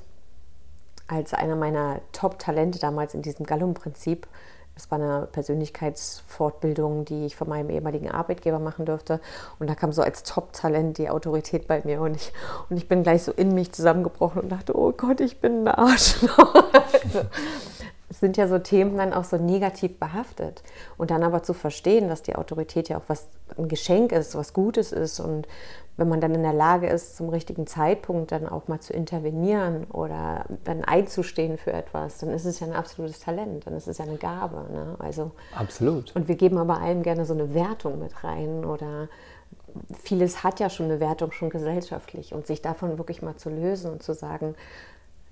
[1.10, 4.26] als einer meiner Top-Talente damals in diesem Gallum-Prinzip.
[4.74, 9.20] Das war eine Persönlichkeitsfortbildung, die ich von meinem ehemaligen Arbeitgeber machen durfte.
[9.58, 12.00] Und da kam so als Top-Talent die Autorität bei mir.
[12.00, 12.32] Und ich,
[12.70, 15.68] und ich bin gleich so in mich zusammengebrochen und dachte, oh Gott, ich bin ein
[15.68, 16.54] Arschloch.
[16.72, 20.62] also, es sind ja so Themen dann auch so negativ behaftet.
[20.98, 24.52] Und dann aber zu verstehen, dass die Autorität ja auch was ein Geschenk ist, was
[24.52, 25.46] Gutes ist und
[26.00, 29.84] wenn man dann in der Lage ist, zum richtigen Zeitpunkt dann auch mal zu intervenieren
[29.84, 33.98] oder dann einzustehen für etwas, dann ist es ja ein absolutes Talent, dann ist es
[33.98, 34.64] ja eine Gabe.
[34.72, 34.96] Ne?
[34.98, 36.16] Also, Absolut.
[36.16, 39.08] Und wir geben aber allen gerne so eine Wertung mit rein oder
[40.02, 43.92] vieles hat ja schon eine Wertung, schon gesellschaftlich und sich davon wirklich mal zu lösen
[43.92, 44.54] und zu sagen,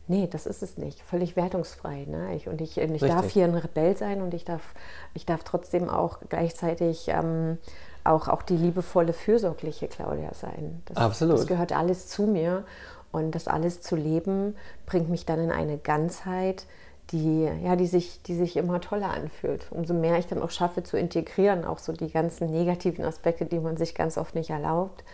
[0.08, 2.06] nee, das ist es nicht, völlig wertungsfrei.
[2.06, 2.34] Ne?
[2.34, 4.74] Ich, und ich, ich darf hier ein Rebell sein und ich darf,
[5.14, 7.58] ich darf trotzdem auch gleichzeitig ähm,
[8.04, 10.82] auch, auch die liebevolle, fürsorgliche Claudia sein.
[10.86, 11.38] Das, Absolut.
[11.38, 12.64] Das gehört alles zu mir.
[13.10, 16.66] Und das alles zu leben, bringt mich dann in eine Ganzheit,
[17.10, 19.66] die, ja, die, sich, die sich immer toller anfühlt.
[19.70, 23.60] Umso mehr ich dann auch schaffe zu integrieren, auch so die ganzen negativen Aspekte, die
[23.60, 25.04] man sich ganz oft nicht erlaubt,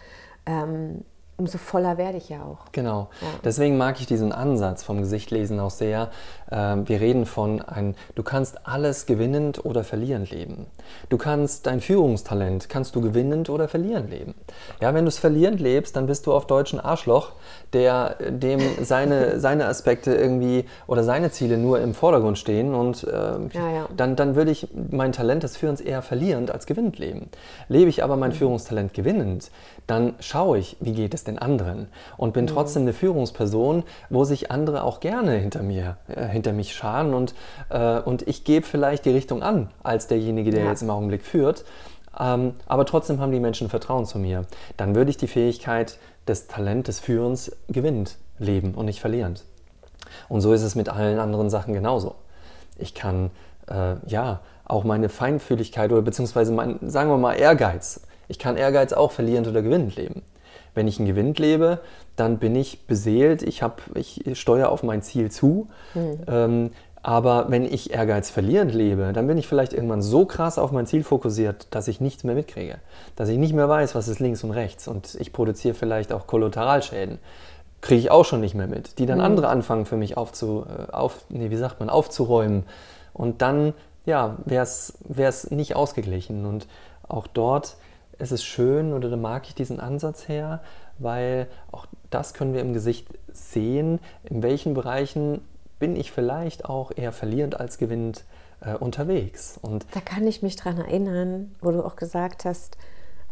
[0.45, 1.05] ähm,
[1.37, 2.71] umso voller werde ich ja auch.
[2.73, 3.09] Genau.
[3.21, 3.27] Ja.
[3.43, 6.11] Deswegen mag ich diesen Ansatz vom Gesichtlesen auch sehr.
[6.51, 10.67] Ähm, wir reden von ein, du kannst alles gewinnend oder verlierend leben.
[11.09, 14.35] Du kannst dein Führungstalent, kannst du gewinnend oder verlierend leben.
[14.81, 17.33] Ja, wenn du es verlierend lebst, dann bist du auf deutschen Arschloch,
[17.73, 23.51] der dem seine, seine Aspekte irgendwie oder seine Ziele nur im Vordergrund stehen und ähm,
[23.53, 23.89] ja, ja.
[23.97, 27.29] Dann, dann würde ich mein Talent des Führens eher verlierend als gewinnend leben.
[27.69, 28.37] Lebe ich aber mein mhm.
[28.37, 29.51] Führungstalent gewinnend,
[29.87, 32.49] dann schaue ich, wie geht es als den anderen und bin mhm.
[32.49, 37.35] trotzdem eine Führungsperson, wo sich andere auch gerne hinter mir, äh, hinter mich scharen und,
[37.71, 40.71] äh, und ich gebe vielleicht die Richtung an als derjenige, der ja.
[40.71, 41.65] jetzt im Augenblick führt.
[42.19, 44.45] Ähm, aber trotzdem haben die Menschen Vertrauen zu mir.
[44.77, 49.45] Dann würde ich die Fähigkeit, das Talent des Führens gewinnt leben und nicht verlierend.
[50.29, 52.15] Und so ist es mit allen anderen Sachen genauso.
[52.77, 53.31] Ich kann
[53.69, 58.03] äh, ja auch meine Feinfühligkeit oder beziehungsweise mein, sagen wir mal Ehrgeiz.
[58.29, 60.23] Ich kann Ehrgeiz auch verlierend oder gewinnend leben.
[60.75, 61.81] Wenn ich einen Gewinn lebe,
[62.17, 65.69] dann bin ich beseelt, ich, hab, ich steuere auf mein Ziel zu.
[65.95, 66.19] Mhm.
[66.27, 66.71] Ähm,
[67.05, 70.87] aber wenn ich Ehrgeiz verlierend lebe, dann bin ich vielleicht irgendwann so krass auf mein
[70.87, 72.79] Ziel fokussiert, dass ich nichts mehr mitkriege.
[73.15, 74.89] Dass ich nicht mehr weiß, was ist links und rechts.
[74.89, 77.19] Und ich produziere vielleicht auch Kollateralschäden.
[77.83, 78.99] Kriege ich auch schon nicht mehr mit.
[78.99, 79.25] Die dann mhm.
[79.25, 82.65] andere anfangen für mich aufzu, äh, auf, nee, wie sagt man, aufzuräumen.
[83.13, 83.75] Und dann,
[84.07, 86.47] ja, wäre es nicht ausgeglichen.
[86.47, 86.67] Und
[87.07, 87.77] auch dort
[88.19, 90.63] ist es schön oder da mag ich diesen Ansatz her,
[90.99, 95.41] weil auch das können wir im Gesicht sehen, in welchen Bereichen
[95.79, 98.25] bin ich vielleicht auch eher verlierend als gewinnend
[98.61, 99.59] äh, unterwegs.
[99.61, 102.79] Und da kann ich mich dran erinnern, wo du auch gesagt hast,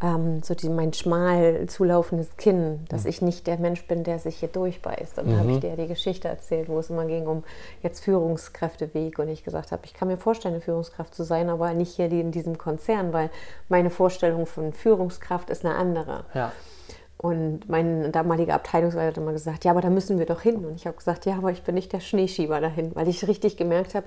[0.03, 3.11] ähm, so die, mein schmal zulaufendes Kinn, dass mhm.
[3.11, 5.19] ich nicht der Mensch bin, der sich hier durchbeißt.
[5.19, 5.39] Und dann mhm.
[5.39, 7.45] habe ich dir die Geschichte erzählt, wo es immer ging um
[7.83, 11.73] jetzt Führungskräfteweg und ich gesagt habe, ich kann mir vorstellen, eine Führungskraft zu sein, aber
[11.73, 13.31] nicht hier in diesem Konzern, weil
[13.69, 16.25] meine Vorstellung von Führungskraft ist eine andere.
[16.35, 16.53] Ja.
[17.23, 20.65] Und mein damaliger Abteilungsleiter hat immer gesagt, ja, aber da müssen wir doch hin.
[20.65, 23.57] Und ich habe gesagt, ja, aber ich bin nicht der Schneeschieber dahin, weil ich richtig
[23.57, 24.07] gemerkt habe,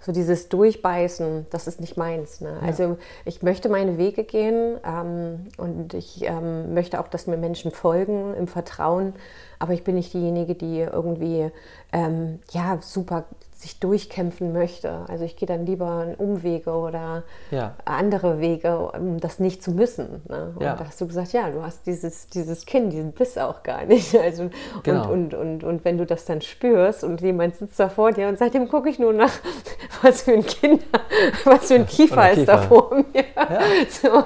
[0.00, 2.40] so dieses Durchbeißen, das ist nicht meins.
[2.40, 2.58] Ne?
[2.60, 2.66] Ja.
[2.66, 7.70] Also ich möchte meine Wege gehen ähm, und ich ähm, möchte auch, dass mir Menschen
[7.70, 9.14] folgen im Vertrauen,
[9.58, 11.50] aber ich bin nicht diejenige, die irgendwie
[11.92, 13.24] ähm, ja super
[13.62, 15.04] sich durchkämpfen möchte.
[15.08, 17.74] Also ich gehe dann lieber Umwege oder ja.
[17.84, 20.22] andere Wege, um das nicht zu müssen.
[20.28, 20.52] Ne?
[20.56, 20.74] Und ja.
[20.74, 24.16] da hast du gesagt, ja, du hast dieses, dieses Kind, diesen Biss auch gar nicht.
[24.22, 24.50] Also,
[24.82, 25.10] genau.
[25.10, 28.28] und, und, und, und wenn du das dann spürst und jemand sitzt da vor dir
[28.28, 29.32] und seitdem gucke ich nur nach,
[30.02, 30.84] was für ein Kind,
[31.44, 33.24] was für ein Kiefer ist da vor mir.
[33.36, 33.60] Ja.
[33.88, 34.24] So.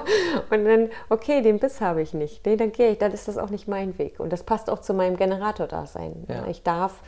[0.55, 2.45] Und dann, okay, den Biss habe ich nicht.
[2.45, 4.19] Nee, dann gehe ich, dann ist das auch nicht mein Weg.
[4.19, 6.27] Und das passt auch zu meinem Generator-Dasein.
[6.49, 7.01] Ich darf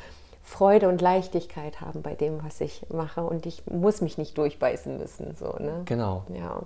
[0.50, 4.98] Freude und Leichtigkeit haben bei dem, was ich mache und ich muss mich nicht durchbeißen
[4.98, 5.36] müssen.
[5.40, 5.84] So, ne?
[5.86, 6.24] Genau.
[6.36, 6.62] Ja.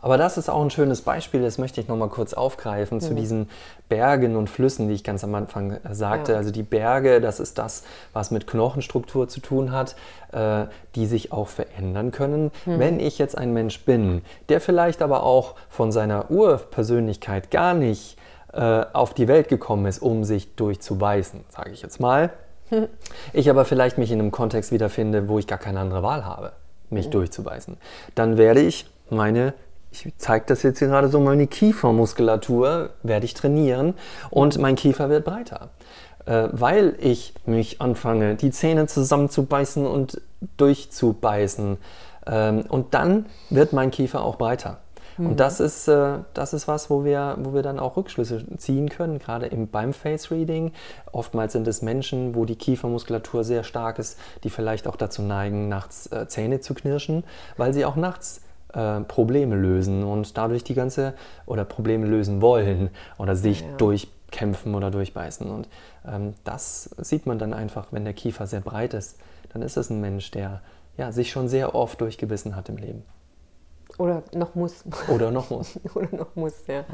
[0.00, 3.02] Aber das ist auch ein schönes Beispiel, das möchte ich nochmal kurz aufgreifen, mhm.
[3.02, 3.50] zu diesen
[3.88, 6.32] Bergen und Flüssen, die ich ganz am Anfang äh, sagte.
[6.32, 6.38] Ja.
[6.38, 9.96] Also die Berge, das ist das, was mit Knochenstruktur zu tun hat,
[10.30, 12.52] äh, die sich auch verändern können.
[12.66, 12.78] Mhm.
[12.78, 18.16] Wenn ich jetzt ein Mensch bin, der vielleicht aber auch von seiner Urpersönlichkeit gar nicht
[18.52, 22.30] äh, auf die Welt gekommen ist, um sich durchzubeißen, sage ich jetzt mal,
[23.32, 26.52] ich aber vielleicht mich in einem Kontext wiederfinde, wo ich gar keine andere Wahl habe,
[26.90, 27.12] mich mhm.
[27.12, 27.76] durchzubeißen,
[28.14, 29.54] dann werde ich meine,
[29.90, 33.94] ich zeige das jetzt hier gerade so, meine Kiefermuskulatur werde ich trainieren
[34.30, 35.70] und mein Kiefer wird breiter.
[36.26, 40.20] Äh, weil ich mich anfange, die Zähne zusammenzubeißen und
[40.56, 41.76] durchzubeißen.
[42.26, 44.78] Ähm, und dann wird mein Kiefer auch breiter.
[45.18, 45.26] Mhm.
[45.26, 48.88] Und das ist, äh, das ist was, wo wir, wo wir dann auch Rückschlüsse ziehen
[48.88, 50.72] können, gerade im, beim Face Reading.
[51.12, 55.68] Oftmals sind es Menschen, wo die Kiefermuskulatur sehr stark ist, die vielleicht auch dazu neigen,
[55.68, 57.24] nachts äh, Zähne zu knirschen,
[57.56, 58.40] weil sie auch nachts
[58.72, 61.14] äh, Probleme lösen und dadurch die ganze
[61.46, 63.66] oder Probleme lösen wollen oder sich ja.
[63.76, 65.48] durchkämpfen oder durchbeißen.
[65.48, 65.68] Und
[66.06, 69.18] ähm, das sieht man dann einfach, wenn der Kiefer sehr breit ist,
[69.52, 70.60] dann ist es ein Mensch, der
[70.96, 73.04] ja, sich schon sehr oft durchgebissen hat im Leben.
[73.98, 74.84] Oder noch muss.
[75.08, 75.78] Oder noch muss.
[75.94, 76.74] Oder noch muss, ja.
[76.74, 76.84] ja.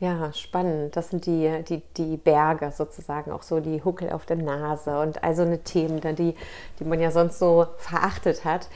[0.00, 0.96] Ja, spannend.
[0.96, 5.22] Das sind die, die, die Berge sozusagen, auch so die Huckel auf der Nase und
[5.22, 6.34] also eine Themen, die,
[6.78, 8.70] die man ja sonst so verachtet hat,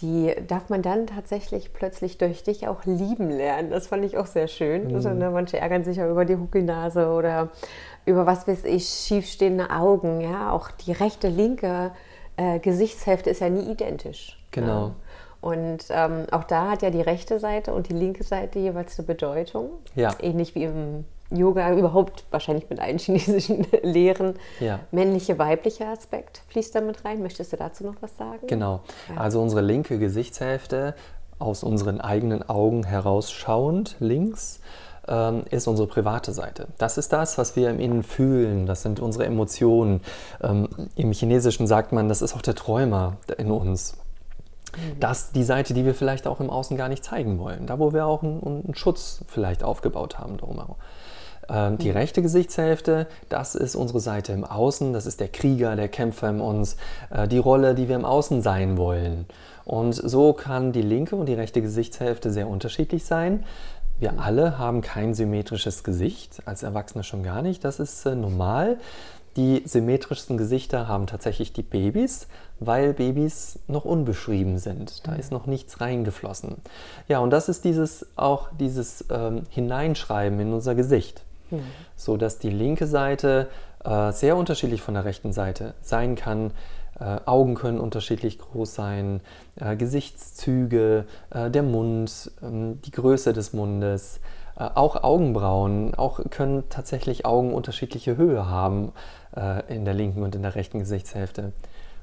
[0.00, 3.68] die darf man dann tatsächlich plötzlich durch dich auch lieben lernen.
[3.68, 4.88] Das fand ich auch sehr schön.
[4.88, 4.94] Mhm.
[4.94, 7.50] Also, ne, manche ärgern sich ja über die Huckelnase oder
[8.06, 10.22] über was weiß ich, schiefstehende Augen.
[10.22, 11.92] Ja, auch die rechte, linke
[12.38, 14.38] äh, Gesichtshälfte ist ja nie identisch.
[14.50, 14.86] Genau.
[14.86, 14.94] Ja.
[15.40, 19.06] Und ähm, auch da hat ja die rechte Seite und die linke Seite jeweils eine
[19.06, 19.70] Bedeutung.
[19.94, 20.14] Ja.
[20.20, 24.34] Ähnlich wie im Yoga, überhaupt wahrscheinlich mit allen chinesischen Lehren.
[24.58, 24.80] Ja.
[24.90, 27.22] Männliche, weibliche Aspekt fließt da mit rein.
[27.22, 28.46] Möchtest du dazu noch was sagen?
[28.46, 28.80] Genau.
[29.08, 29.20] Ja.
[29.20, 30.94] Also unsere linke Gesichtshälfte
[31.38, 34.60] aus unseren eigenen Augen herausschauend links
[35.08, 36.68] ähm, ist unsere private Seite.
[36.76, 38.66] Das ist das, was wir im Innen fühlen.
[38.66, 40.02] Das sind unsere Emotionen.
[40.42, 43.96] Ähm, Im Chinesischen sagt man, das ist auch der Träumer in uns.
[44.98, 47.66] Das ist die Seite, die wir vielleicht auch im Außen gar nicht zeigen wollen.
[47.66, 50.76] Da, wo wir auch einen, einen Schutz vielleicht aufgebaut haben drumherum.
[51.48, 51.96] Ähm, die mhm.
[51.96, 56.40] rechte Gesichtshälfte, das ist unsere Seite im Außen, das ist der Krieger, der Kämpfer in
[56.40, 56.76] uns,
[57.10, 59.26] äh, die Rolle, die wir im Außen sein wollen.
[59.64, 63.44] Und so kann die linke und die rechte Gesichtshälfte sehr unterschiedlich sein.
[63.98, 67.64] Wir alle haben kein symmetrisches Gesicht, als Erwachsene schon gar nicht.
[67.64, 68.78] Das ist äh, normal.
[69.36, 72.26] Die symmetrischsten Gesichter haben tatsächlich die Babys,
[72.58, 75.06] weil Babys noch unbeschrieben sind.
[75.06, 76.56] Da ist noch nichts reingeflossen.
[77.06, 81.22] Ja, und das ist dieses auch dieses ähm, Hineinschreiben in unser Gesicht.
[81.50, 81.62] Mhm.
[81.96, 83.48] So dass die linke Seite
[83.84, 86.50] äh, sehr unterschiedlich von der rechten Seite sein kann.
[86.98, 89.20] Äh, Augen können unterschiedlich groß sein,
[89.56, 94.20] äh, Gesichtszüge, äh, der Mund, ähm, die Größe des Mundes,
[94.56, 98.92] äh, auch Augenbrauen, auch können tatsächlich Augen unterschiedliche Höhe haben
[99.36, 101.52] äh, in der linken und in der rechten Gesichtshälfte.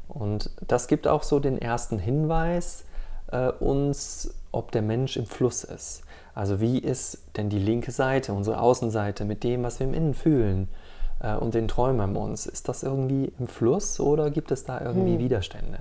[0.07, 2.85] Und das gibt auch so den ersten Hinweis
[3.59, 6.03] uns, ob der Mensch im Fluss ist.
[6.37, 10.13] Also wie ist denn die linke Seite, unsere Außenseite mit dem, was wir im Innen
[10.13, 10.69] fühlen
[11.19, 12.45] äh, und den Träumen in uns?
[12.45, 15.19] Ist das irgendwie im Fluss oder gibt es da irgendwie hm.
[15.19, 15.79] Widerstände?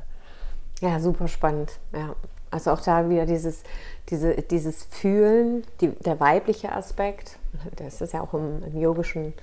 [0.80, 1.78] Ja, super spannend.
[1.92, 2.16] Ja.
[2.50, 3.64] Also auch da wieder dieses,
[4.08, 7.38] diese, dieses Fühlen, die, der weibliche Aspekt,
[7.76, 9.34] das ist ja auch im, im yogischen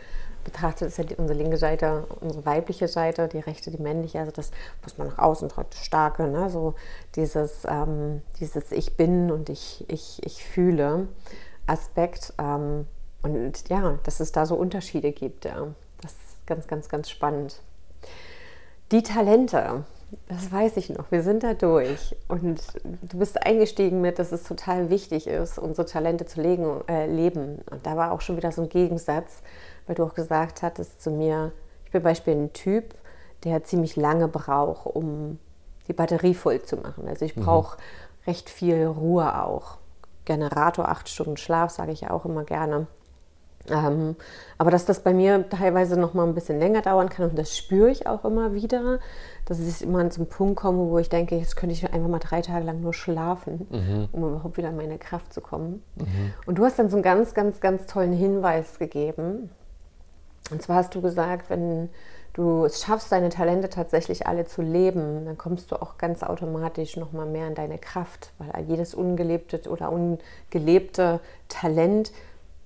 [0.43, 4.31] betrachtet, ist ja die, unsere linke Seite, unsere weibliche Seite, die rechte, die männliche, also
[4.31, 4.51] das,
[4.81, 6.49] was man nach außen tragt, starke, ne?
[6.49, 6.75] so
[7.15, 11.07] dieses, ähm, dieses Ich bin und ich, ich, ich fühle
[11.67, 12.33] Aspekt.
[12.37, 12.87] Ähm,
[13.21, 15.67] und ja, dass es da so Unterschiede gibt, ja.
[16.01, 17.61] das ist ganz, ganz, ganz spannend.
[18.91, 19.85] Die Talente,
[20.27, 21.11] das weiß ich noch.
[21.11, 22.15] Wir sind da durch.
[22.27, 27.07] Und du bist eingestiegen mit, dass es total wichtig ist, unsere Talente zu legen, äh,
[27.07, 27.59] leben.
[27.71, 29.41] Und da war auch schon wieder so ein Gegensatz
[29.85, 31.51] weil du auch gesagt hattest zu mir,
[31.85, 32.95] ich bin beispielsweise ein Typ,
[33.43, 35.39] der ziemlich lange braucht, um
[35.87, 37.07] die Batterie voll zu machen.
[37.07, 37.43] Also ich mhm.
[37.43, 37.81] brauche mhm.
[38.27, 39.77] recht viel Ruhe auch.
[40.25, 42.87] Generator, acht Stunden Schlaf, sage ich auch immer gerne.
[43.69, 44.15] Ähm,
[44.57, 47.55] aber dass das bei mir teilweise noch mal ein bisschen länger dauern kann und das
[47.55, 48.99] spüre ich auch immer wieder,
[49.45, 52.09] dass ich immer an so einen Punkt komme, wo ich denke, jetzt könnte ich einfach
[52.09, 54.09] mal drei Tage lang nur schlafen, mhm.
[54.11, 55.81] um überhaupt wieder in meine Kraft zu kommen.
[55.95, 56.33] Mhm.
[56.45, 59.49] Und du hast dann so einen ganz, ganz, ganz tollen Hinweis gegeben,
[60.51, 61.89] und zwar hast du gesagt, wenn
[62.33, 66.97] du es schaffst, deine Talente tatsächlich alle zu leben, dann kommst du auch ganz automatisch
[66.97, 72.11] nochmal mehr in deine Kraft, weil jedes ungelebte oder ungelebte Talent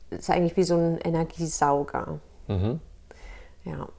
[0.10, 2.20] ist eigentlich wie so ein Energiesauger.
[2.48, 2.80] Mhm.
[3.66, 3.90] Ja.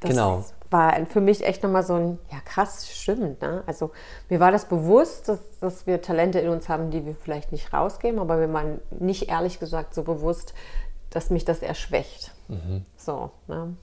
[0.00, 0.44] Das genau.
[0.70, 3.42] war für mich echt nochmal so ein, ja krass, stimmt.
[3.42, 3.62] Ne?
[3.66, 3.90] Also
[4.30, 7.72] mir war das bewusst, dass, dass wir Talente in uns haben, die wir vielleicht nicht
[7.72, 10.54] rausgeben, aber mir war nicht ehrlich gesagt so bewusst,
[11.10, 12.33] dass mich das erschwächt.
[12.48, 12.84] Mhm.
[12.96, 13.74] So, ne?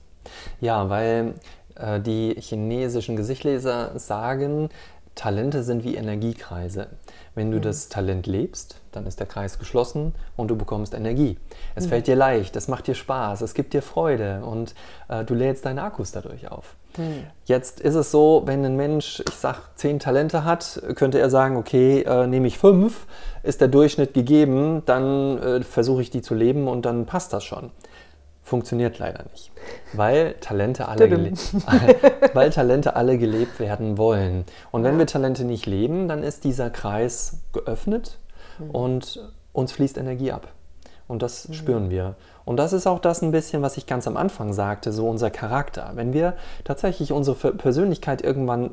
[0.60, 1.34] Ja, weil
[1.76, 4.68] äh, die chinesischen Gesichtleser sagen,
[5.14, 6.86] Talente sind wie Energiekreise.
[7.34, 7.62] Wenn du mhm.
[7.62, 11.38] das Talent lebst, dann ist der Kreis geschlossen und du bekommst Energie.
[11.74, 11.90] Es mhm.
[11.90, 14.74] fällt dir leicht, es macht dir Spaß, es gibt dir Freude und
[15.08, 16.76] äh, du lädst deine Akkus dadurch auf.
[16.96, 17.24] Mhm.
[17.44, 21.56] Jetzt ist es so, wenn ein Mensch, ich sag, zehn Talente hat, könnte er sagen,
[21.56, 23.06] okay, äh, nehme ich fünf,
[23.42, 27.44] ist der Durchschnitt gegeben, dann äh, versuche ich die zu leben und dann passt das
[27.44, 27.70] schon.
[28.44, 29.52] Funktioniert leider nicht,
[29.92, 31.08] weil Talente alle,
[32.34, 34.44] weil Talente alle gelebt werden wollen.
[34.72, 38.18] Und wenn wir Talente nicht leben, dann ist dieser Kreis geöffnet
[38.58, 38.70] mhm.
[38.70, 40.48] und uns fließt Energie ab.
[41.06, 41.54] Und das mhm.
[41.54, 42.16] spüren wir.
[42.44, 45.30] Und das ist auch das ein bisschen, was ich ganz am Anfang sagte, so unser
[45.30, 45.92] Charakter.
[45.94, 48.70] Wenn wir tatsächlich unsere Persönlichkeit irgendwann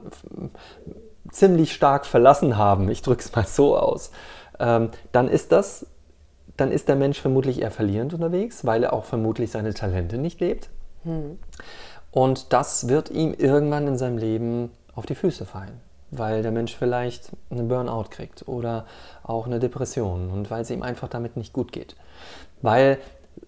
[1.31, 4.11] ziemlich stark verlassen haben, ich drücke es mal so aus,
[4.59, 5.85] ähm, dann ist das
[6.59, 10.39] dann ist der Mensch vermutlich eher verlierend unterwegs, weil er auch vermutlich seine Talente nicht
[10.39, 10.69] lebt.
[11.03, 11.37] Hm.
[12.11, 15.79] Und das wird ihm irgendwann in seinem Leben auf die Füße fallen,
[16.11, 18.85] weil der Mensch vielleicht einen Burnout kriegt oder
[19.23, 21.95] auch eine Depression und weil es ihm einfach damit nicht gut geht.
[22.61, 22.97] Weil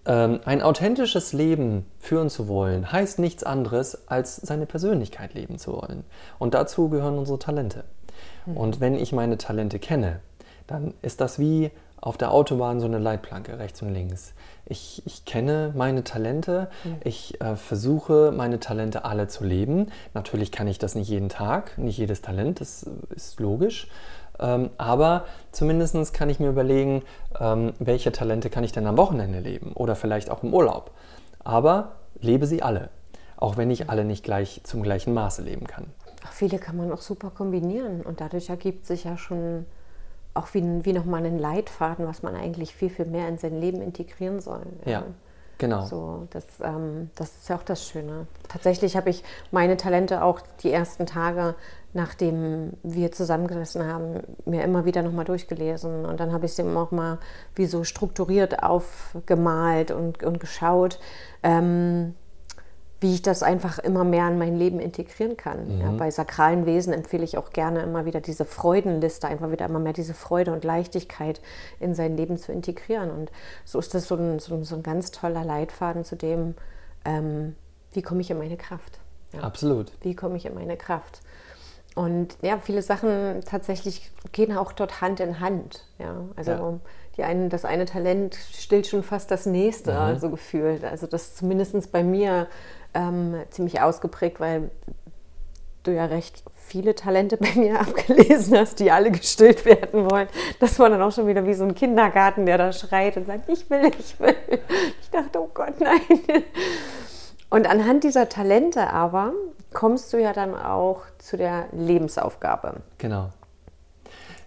[0.06, 5.72] ähm, ein authentisches Leben führen zu wollen, heißt nichts anderes, als seine Persönlichkeit leben zu
[5.72, 6.04] wollen.
[6.38, 7.84] Und dazu gehören unsere Talente.
[8.46, 8.56] Mhm.
[8.56, 10.20] Und wenn ich meine Talente kenne,
[10.66, 11.70] dann ist das wie
[12.02, 14.34] auf der Autobahn so eine Leitplanke, rechts und links.
[14.66, 16.96] Ich, ich kenne meine Talente, mhm.
[17.04, 19.86] ich äh, versuche meine Talente alle zu leben.
[20.12, 23.88] Natürlich kann ich das nicht jeden Tag, nicht jedes Talent, das ist logisch.
[24.40, 27.02] Ähm, aber zumindest kann ich mir überlegen,
[27.38, 30.90] ähm, welche Talente kann ich denn am Wochenende leben oder vielleicht auch im Urlaub.
[31.44, 32.88] Aber lebe sie alle,
[33.36, 35.86] auch wenn ich alle nicht gleich zum gleichen Maße leben kann.
[36.24, 39.66] Ach, viele kann man auch super kombinieren und dadurch ergibt sich ja schon
[40.34, 43.82] auch wie, wie nochmal einen Leitfaden, was man eigentlich viel, viel mehr in sein Leben
[43.82, 44.62] integrieren soll.
[44.84, 45.04] Ja,
[45.58, 45.84] genau.
[45.84, 48.26] So, das, ähm, das ist ja auch das Schöne.
[48.48, 51.54] Tatsächlich habe ich meine Talente auch die ersten Tage,
[51.92, 56.06] nachdem wir zusammengesessen haben, mir immer wieder nochmal durchgelesen.
[56.06, 57.18] Und dann habe ich sie auch mal
[57.54, 60.98] wie so strukturiert aufgemalt und, und geschaut.
[61.42, 62.14] Ähm,
[63.02, 65.76] wie ich das einfach immer mehr in mein Leben integrieren kann.
[65.76, 65.80] Mhm.
[65.80, 69.80] Ja, bei sakralen Wesen empfehle ich auch gerne immer wieder diese Freudenliste, einfach wieder immer
[69.80, 71.40] mehr diese Freude und Leichtigkeit
[71.80, 73.10] in sein Leben zu integrieren.
[73.10, 73.32] Und
[73.64, 76.54] so ist das so ein, so ein, so ein ganz toller Leitfaden zu dem,
[77.04, 77.56] ähm,
[77.92, 79.00] wie komme ich in meine Kraft.
[79.32, 79.40] Ja.
[79.40, 79.92] Absolut.
[80.00, 81.20] Wie komme ich in meine Kraft?
[81.94, 85.84] Und ja, viele Sachen tatsächlich gehen auch dort Hand in Hand.
[85.98, 86.80] Ja, also ja.
[87.16, 90.18] Die einen, das eine Talent stillt schon fast das nächste, mhm.
[90.18, 90.84] so gefühlt.
[90.84, 92.48] Also das zumindest bei mir
[92.94, 94.70] ähm, ziemlich ausgeprägt, weil
[95.82, 100.28] du ja recht viele Talente bei mir abgelesen hast, die alle gestillt werden wollen.
[100.60, 103.48] Das war dann auch schon wieder wie so ein Kindergarten, der da schreit und sagt,
[103.48, 104.36] ich will, ich will.
[105.00, 106.00] Ich dachte, oh Gott, nein.
[107.50, 109.32] Und anhand dieser Talente aber
[109.72, 112.76] kommst du ja dann auch zu der Lebensaufgabe.
[112.98, 113.30] Genau.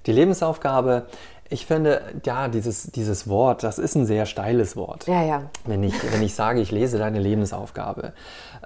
[0.06, 1.08] Die Lebensaufgabe
[1.56, 5.08] ich finde, ja, dieses, dieses Wort, das ist ein sehr steiles Wort.
[5.08, 5.43] Ja, ja.
[5.64, 8.12] Wenn ich, wenn ich sage, ich lese deine Lebensaufgabe.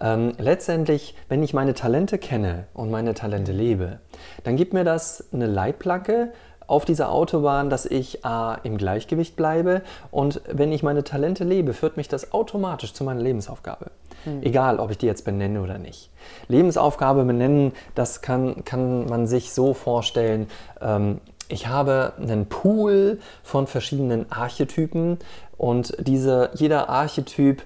[0.02, 4.00] Ähm, letztendlich, wenn ich meine Talente kenne und meine Talente lebe,
[4.44, 6.34] dann gibt mir das eine Leitplanke
[6.66, 11.74] auf dieser Autobahn, dass ich A, im Gleichgewicht bleibe und wenn ich meine Talente lebe,
[11.74, 13.92] führt mich das automatisch zu meiner Lebensaufgabe.
[14.26, 14.42] Mhm.
[14.42, 16.10] Egal, ob ich die jetzt benenne oder nicht.
[16.48, 20.48] Lebensaufgabe benennen, das kann, kann man sich so vorstellen,
[20.82, 25.18] ähm, ich habe einen Pool von verschiedenen Archetypen
[25.58, 27.64] und diese, jeder Archetyp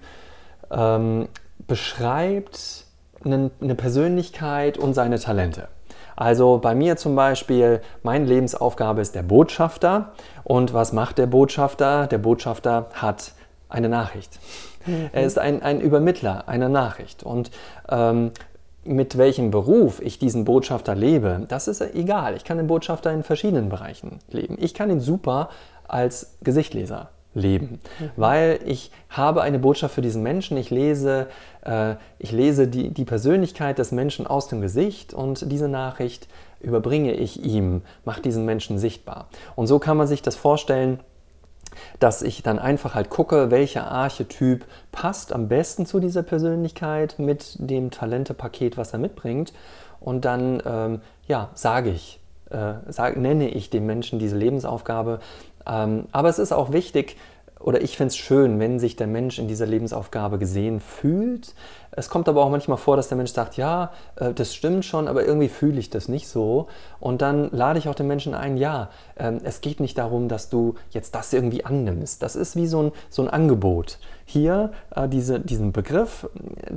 [0.71, 1.27] ähm,
[1.67, 2.85] beschreibt
[3.23, 5.67] eine, eine Persönlichkeit und seine Talente.
[6.15, 10.13] Also bei mir zum Beispiel, meine Lebensaufgabe ist der Botschafter.
[10.43, 12.07] Und was macht der Botschafter?
[12.07, 13.33] Der Botschafter hat
[13.69, 14.39] eine Nachricht.
[14.85, 15.09] Mhm.
[15.11, 17.23] Er ist ein, ein Übermittler einer Nachricht.
[17.23, 17.51] Und
[17.89, 18.31] ähm,
[18.85, 22.35] mit welchem Beruf ich diesen Botschafter lebe, das ist egal.
[22.35, 24.57] Ich kann den Botschafter in verschiedenen Bereichen leben.
[24.59, 25.49] Ich kann ihn super
[25.87, 28.09] als Gesichtleser leben, mhm.
[28.15, 30.57] weil ich habe eine Botschaft für diesen Menschen.
[30.57, 31.27] Ich lese,
[31.63, 36.27] äh, ich lese die, die Persönlichkeit des Menschen aus dem Gesicht und diese Nachricht
[36.59, 39.27] überbringe ich ihm, mache diesen Menschen sichtbar.
[39.55, 40.99] Und so kann man sich das vorstellen,
[41.99, 47.55] dass ich dann einfach halt gucke, welcher Archetyp passt am besten zu dieser Persönlichkeit mit
[47.59, 49.53] dem Talentepaket, was er mitbringt.
[49.99, 52.19] Und dann ähm, ja, sage ich,
[52.49, 55.19] äh, sag, nenne ich dem Menschen diese Lebensaufgabe.
[55.65, 57.17] Ähm, aber es ist auch wichtig,
[57.59, 61.55] oder ich finde es schön, wenn sich der Mensch in dieser Lebensaufgabe gesehen fühlt.
[61.95, 65.07] Es kommt aber auch manchmal vor, dass der Mensch sagt, ja, äh, das stimmt schon,
[65.07, 66.67] aber irgendwie fühle ich das nicht so.
[66.99, 70.49] Und dann lade ich auch den Menschen ein, ja, ähm, es geht nicht darum, dass
[70.49, 72.23] du jetzt das irgendwie annimmst.
[72.23, 73.99] Das ist wie so ein, so ein Angebot.
[74.25, 76.29] Hier, äh, diese, diesen Begriff,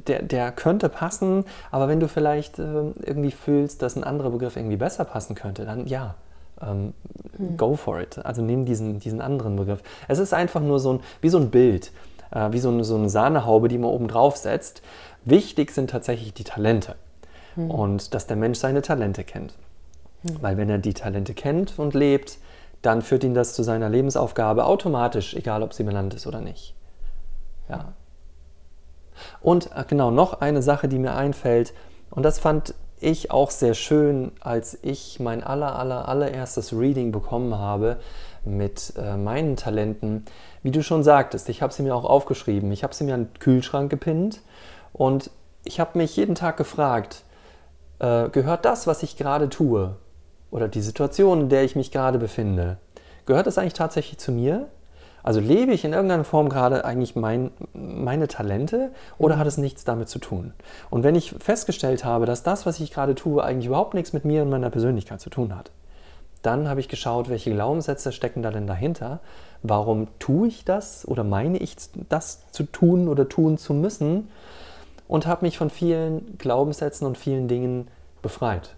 [0.07, 2.63] der, der könnte passen, aber wenn du vielleicht äh,
[3.03, 6.15] irgendwie fühlst, dass ein anderer Begriff irgendwie besser passen könnte, dann ja,
[6.61, 6.95] ähm,
[7.37, 7.57] hm.
[7.57, 8.19] go for it.
[8.25, 9.83] Also nimm diesen, diesen anderen Begriff.
[10.09, 11.93] Es ist einfach nur so ein, wie so ein Bild,
[12.31, 14.83] äh, wie so eine, so eine Sahnehaube, die man oben drauf setzt.
[15.27, 16.95] Wichtig sind tatsächlich die Talente
[17.57, 17.71] hm.
[17.71, 19.55] und dass der Mensch seine Talente kennt.
[20.23, 20.37] Hm.
[20.41, 22.39] Weil wenn er die Talente kennt und lebt,
[22.81, 26.75] dann führt ihn das zu seiner Lebensaufgabe automatisch, egal ob sie benannt ist oder nicht.
[27.69, 27.93] Ja.
[29.41, 31.75] Und äh, genau, noch eine Sache, die mir einfällt,
[32.11, 37.59] und das fand ich auch sehr schön, als ich mein aller, aller, allererstes Reading bekommen
[37.59, 37.97] habe
[38.45, 40.25] mit äh, meinen Talenten.
[40.63, 42.71] Wie du schon sagtest, ich habe sie mir auch aufgeschrieben.
[42.71, 44.41] Ich habe sie mir an den Kühlschrank gepinnt
[44.97, 45.31] und
[45.65, 47.23] ich habe mich jeden Tag gefragt,
[47.99, 49.97] äh, gehört das, was ich gerade tue
[50.51, 52.79] oder die Situation, in der ich mich gerade befinde,
[53.27, 54.69] gehört das eigentlich tatsächlich zu mir?
[55.23, 59.41] Also lebe ich in irgendeiner Form gerade eigentlich mein, meine Talente oder mhm.
[59.41, 60.55] hat es nichts damit zu tun?
[60.89, 64.25] Und wenn ich festgestellt habe, dass das, was ich gerade tue, eigentlich überhaupt nichts mit
[64.25, 65.73] mir und meiner Persönlichkeit zu tun hat,
[66.43, 69.19] dann habe ich geschaut, welche Glaubenssätze stecken da denn dahinter?
[69.65, 71.77] Warum tue ich das oder meine ich
[72.09, 74.29] das zu tun oder tun zu müssen?
[75.09, 77.89] Und habe mich von vielen Glaubenssätzen und vielen Dingen
[78.23, 78.77] befreit.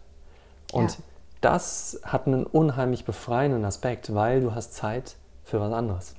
[0.73, 1.05] Und ja.
[1.41, 6.15] das hat einen unheimlich befreienden Aspekt, weil du hast Zeit für was anderes.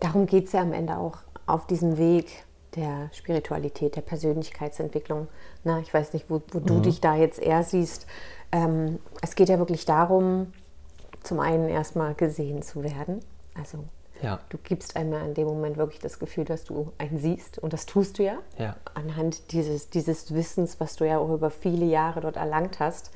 [0.00, 2.44] Darum geht es ja am Ende auch auf diesem Weg
[2.74, 5.28] der Spiritualität, der Persönlichkeitsentwicklung.
[5.64, 6.66] Na, ich weiß nicht, wo, wo mhm.
[6.66, 8.06] du dich da jetzt eher siehst.
[8.52, 10.52] Ähm, es geht ja wirklich darum,
[11.22, 13.20] zum einen erstmal gesehen zu werden.
[13.54, 13.78] Also
[14.22, 14.40] ja.
[14.48, 17.86] du gibst einmal in dem Moment wirklich das Gefühl, dass du einen siehst und das
[17.86, 18.76] tust du ja, ja.
[18.94, 23.10] anhand dieses, dieses Wissens, was du ja auch über viele Jahre dort erlangt hast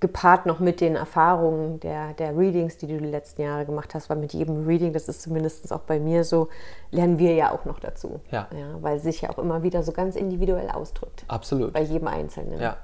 [0.00, 4.08] gepaart noch mit den Erfahrungen der, der Readings, die du die letzten Jahre gemacht hast,
[4.08, 6.48] weil mit jedem Reading, das ist zumindest auch bei mir so,
[6.90, 8.20] lernen wir ja auch noch dazu.
[8.30, 8.48] Ja.
[8.56, 11.24] ja weil es sich ja auch immer wieder so ganz individuell ausdrückt.
[11.28, 11.74] Absolut.
[11.74, 12.60] Bei jedem Einzelnen.
[12.60, 12.78] Ja.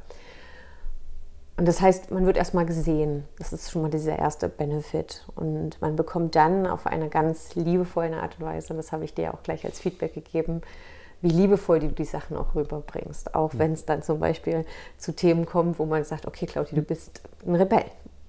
[1.59, 3.24] Und das heißt, man wird erstmal gesehen.
[3.38, 5.26] Das ist schon mal dieser erste Benefit.
[5.34, 9.14] Und man bekommt dann auf eine ganz liebevolle Art und Weise, und das habe ich
[9.14, 10.61] dir auch gleich als Feedback gegeben,
[11.22, 13.34] wie liebevoll du die Sachen auch rüberbringst.
[13.34, 13.59] Auch mhm.
[13.59, 14.66] wenn es dann zum Beispiel
[14.98, 17.86] zu Themen kommt, wo man sagt, okay, Claudia, du bist ein Rebell.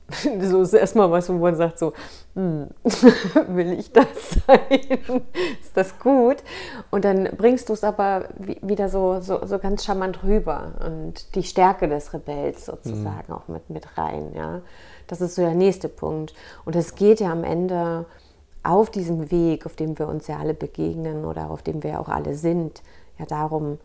[0.41, 1.93] so ist erstmal was, wo man sagt, so,
[2.36, 2.68] hm,
[3.49, 4.08] will ich das
[4.45, 4.60] sein?
[5.62, 6.38] ist das gut?
[6.91, 8.30] Und dann bringst du es aber
[8.62, 13.34] wieder so, so, so ganz charmant rüber und die Stärke des Rebells sozusagen mhm.
[13.34, 14.32] auch mit, mit rein.
[14.34, 14.62] Ja?
[15.08, 16.34] Das ist so der nächste Punkt.
[16.64, 18.05] Und es geht ja am Ende
[18.64, 22.10] auf diesem Weg, auf dem wir uns ja alle begegnen oder auf dem wir auch
[22.10, 22.82] alle sind,
[23.18, 23.78] ja darum,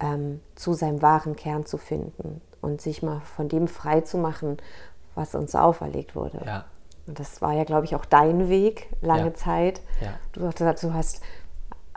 [0.00, 4.58] ähm, zu seinem wahren Kern zu finden und sich mal von dem frei zu machen,
[5.18, 6.40] was uns auferlegt wurde.
[6.46, 6.64] Ja.
[7.06, 9.34] Und das war ja, glaube ich, auch dein Weg lange ja.
[9.34, 9.80] Zeit.
[10.00, 10.14] Ja.
[10.32, 11.22] Du sagtest, du hast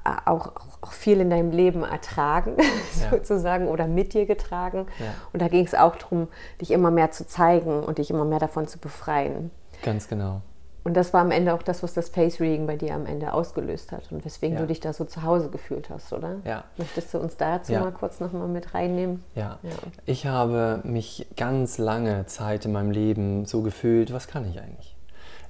[0.04, 2.56] äh, auch, auch, viel in deinem Leben ertragen,
[3.12, 4.88] sozusagen, oder mit dir getragen.
[5.32, 6.28] Und da ging es auch darum,
[6.60, 9.52] dich immer mehr zu zeigen und dich immer mehr davon zu befreien.
[9.84, 10.42] Ganz genau.
[10.84, 13.34] Und das war am Ende auch das, was das Face Reading bei dir am Ende
[13.34, 14.62] ausgelöst hat und weswegen ja.
[14.62, 16.38] du dich da so zu Hause gefühlt hast, oder?
[16.44, 16.64] Ja.
[16.78, 17.82] Möchtest du uns dazu ja.
[17.82, 19.24] mal kurz nochmal mit reinnehmen?
[19.36, 19.60] Ja.
[19.62, 19.70] ja.
[20.06, 24.96] Ich habe mich ganz lange Zeit in meinem Leben so gefühlt, was kann ich eigentlich?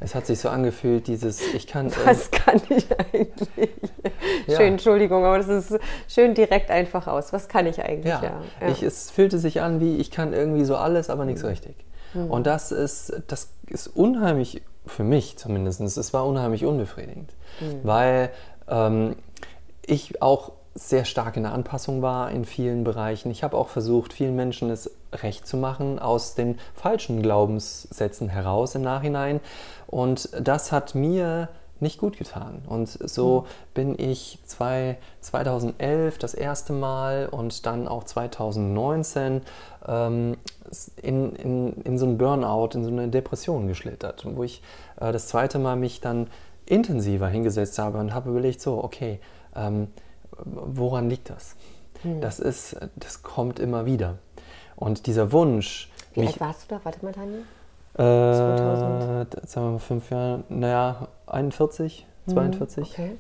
[0.04, 1.92] Es hat sich so angefühlt, dieses, ich kann.
[2.06, 3.70] Was kann ich eigentlich?
[4.48, 7.32] Schön, Entschuldigung, aber das ist schön direkt einfach aus.
[7.34, 8.12] Was kann ich eigentlich?
[8.12, 8.42] Ja.
[8.68, 11.50] Ich, es fühlte sich an wie, ich kann irgendwie so alles, aber nichts mhm.
[11.50, 11.76] richtig.
[12.16, 12.32] Mhm.
[12.32, 17.80] Und das ist, das ist unheimlich für mich zumindest, es war unheimlich unbefriedigend, mhm.
[17.84, 18.32] weil
[18.68, 19.16] ähm,
[19.86, 23.30] ich auch sehr stark in der Anpassung war in vielen Bereichen.
[23.30, 28.76] Ich habe auch versucht, vielen Menschen es recht zu machen aus den falschen Glaubenssätzen heraus
[28.76, 29.42] im Nachhinein.
[29.88, 31.50] Und das hat mir
[31.82, 32.62] nicht gut getan.
[32.68, 33.46] Und so mhm.
[33.74, 39.42] bin ich zwei, 2011 das erste Mal und dann auch 2019
[39.88, 40.38] ähm,
[41.02, 44.62] in, in, in so einen Burnout, in so eine Depression geschlittert, wo ich
[45.00, 46.28] äh, das zweite Mal mich dann
[46.66, 49.20] intensiver hingesetzt habe und habe überlegt, so, okay,
[49.56, 49.88] ähm,
[50.44, 51.56] woran liegt das?
[52.04, 52.22] Mhm.
[52.22, 54.18] Das ist, das kommt immer wieder.
[54.76, 55.92] Und dieser Wunsch.
[56.14, 56.82] Wie mich, alt warst du da?
[56.84, 57.44] Warte mal, Daniel.
[57.96, 62.98] Äh, sagen wir mal fünf Jahre, naja, 41, 42.
[62.98, 63.18] Hm, okay.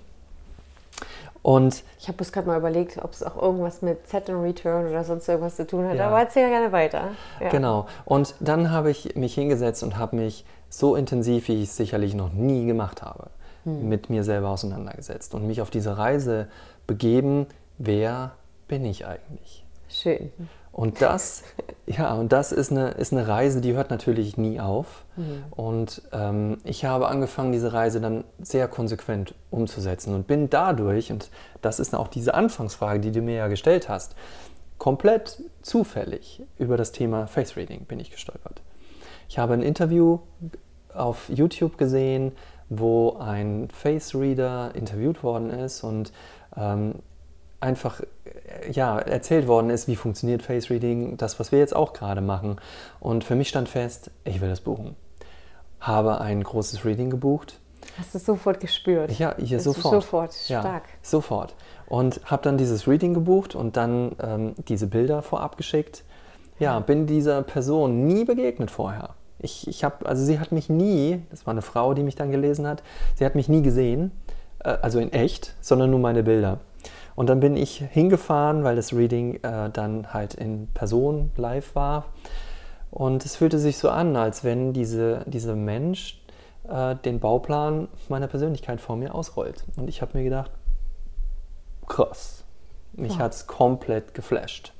[1.43, 4.87] Und ich habe bis gerade mal überlegt, ob es auch irgendwas mit Set and Return
[4.87, 6.07] oder sonst irgendwas zu tun hat, ja.
[6.07, 7.09] aber erzähl gerne weiter.
[7.39, 7.49] Ja.
[7.49, 7.87] Genau.
[8.05, 12.13] Und dann habe ich mich hingesetzt und habe mich so intensiv, wie ich es sicherlich
[12.13, 13.27] noch nie gemacht habe,
[13.63, 13.89] hm.
[13.89, 16.47] mit mir selber auseinandergesetzt und mich auf diese Reise
[16.85, 17.47] begeben,
[17.79, 18.31] wer
[18.67, 19.65] bin ich eigentlich?
[19.89, 20.31] Schön.
[20.71, 21.43] Und das,
[21.85, 25.03] ja, und das ist eine, ist eine Reise, die hört natürlich nie auf.
[25.17, 25.43] Mhm.
[25.51, 31.29] Und ähm, ich habe angefangen, diese Reise dann sehr konsequent umzusetzen und bin dadurch, und
[31.61, 34.15] das ist auch diese Anfangsfrage, die du mir ja gestellt hast,
[34.77, 38.61] komplett zufällig über das Thema Face Reading bin ich gestolpert.
[39.29, 40.19] Ich habe ein Interview
[40.93, 42.31] auf YouTube gesehen,
[42.69, 46.11] wo ein Face Reader interviewt worden ist und
[46.55, 46.95] ähm,
[47.61, 51.93] einfach äh, ja, erzählt worden ist, wie funktioniert Face Reading, das, was wir jetzt auch
[51.93, 52.57] gerade machen.
[52.99, 54.95] Und für mich stand fest, ich will das buchen.
[55.79, 57.59] Habe ein großes Reading gebucht.
[57.97, 59.11] Hast du sofort gespürt?
[59.17, 59.95] Ja, hier Hast sofort.
[59.95, 60.65] sofort, stark.
[60.65, 61.55] Ja, sofort.
[61.87, 66.03] Und habe dann dieses Reading gebucht und dann ähm, diese Bilder vorab geschickt.
[66.59, 69.15] Ja, bin dieser Person nie begegnet vorher.
[69.39, 72.31] Ich, ich habe, also sie hat mich nie, das war eine Frau, die mich dann
[72.31, 72.83] gelesen hat,
[73.15, 74.11] sie hat mich nie gesehen,
[74.63, 76.59] äh, also in echt, sondern nur meine Bilder.
[77.15, 82.05] Und dann bin ich hingefahren, weil das Reading äh, dann halt in Person live war.
[82.89, 86.21] Und es fühlte sich so an, als wenn diese, dieser Mensch
[86.67, 89.63] äh, den Bauplan meiner Persönlichkeit vor mir ausrollt.
[89.77, 90.51] Und ich habe mir gedacht,
[91.87, 92.43] krass.
[92.93, 93.19] Mich ja.
[93.19, 94.73] hat es komplett geflasht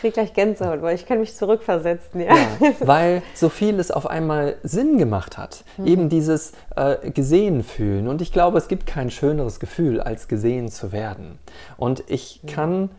[0.00, 2.20] kriege gleich Gänsehaut, weil ich kann mich zurückversetzen.
[2.20, 2.34] Ja.
[2.34, 5.64] ja weil so vieles auf einmal Sinn gemacht hat.
[5.76, 5.86] Mhm.
[5.86, 8.08] Eben dieses äh, gesehen fühlen.
[8.08, 11.38] Und ich glaube, es gibt kein schöneres Gefühl, als gesehen zu werden.
[11.76, 12.90] Und ich kann,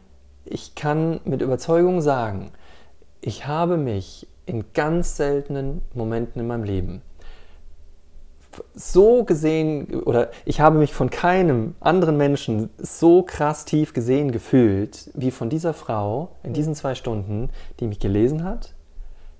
[0.46, 2.52] ich kann mit Überzeugung sagen,
[3.22, 7.02] ich habe mich in ganz seltenen Momenten in meinem Leben
[8.74, 15.10] so gesehen oder ich habe mich von keinem anderen Menschen so krass tief gesehen gefühlt
[15.14, 17.50] wie von dieser Frau in diesen zwei Stunden,
[17.80, 18.74] die mich gelesen hat,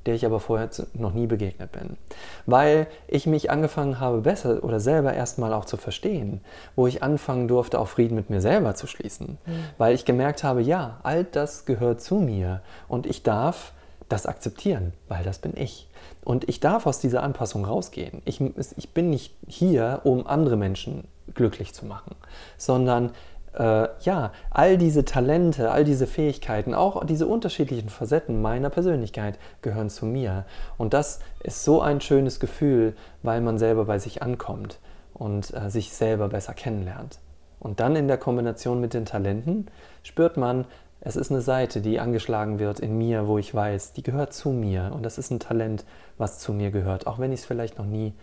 [0.06, 1.98] der ich aber vorher noch nie begegnet bin.
[2.46, 6.42] Weil ich mich angefangen habe, besser oder selber erstmal auch zu verstehen,
[6.76, 9.38] wo ich anfangen durfte, auch Frieden mit mir selber zu schließen.
[9.46, 9.64] Mhm.
[9.78, 13.74] Weil ich gemerkt habe, ja, all das gehört zu mir und ich darf
[14.10, 15.88] das akzeptieren, weil das bin ich.
[16.24, 18.22] Und ich darf aus dieser Anpassung rausgehen.
[18.26, 18.42] Ich,
[18.78, 22.16] ich bin nicht hier, um andere Menschen glücklich zu machen,
[22.58, 23.12] sondern
[23.54, 29.90] äh, ja, all diese Talente, all diese Fähigkeiten, auch diese unterschiedlichen Facetten meiner Persönlichkeit gehören
[29.90, 30.46] zu mir.
[30.78, 34.80] Und das ist so ein schönes Gefühl, weil man selber bei sich ankommt
[35.14, 37.20] und äh, sich selber besser kennenlernt.
[37.60, 39.68] Und dann in der Kombination mit den Talenten
[40.04, 40.66] spürt man,
[41.04, 44.50] es ist eine Seite, die angeschlagen wird in mir, wo ich weiß, die gehört zu
[44.50, 44.92] mir.
[44.94, 45.84] Und das ist ein Talent,
[46.22, 48.14] was zu mir gehört, auch wenn ich es vielleicht noch nie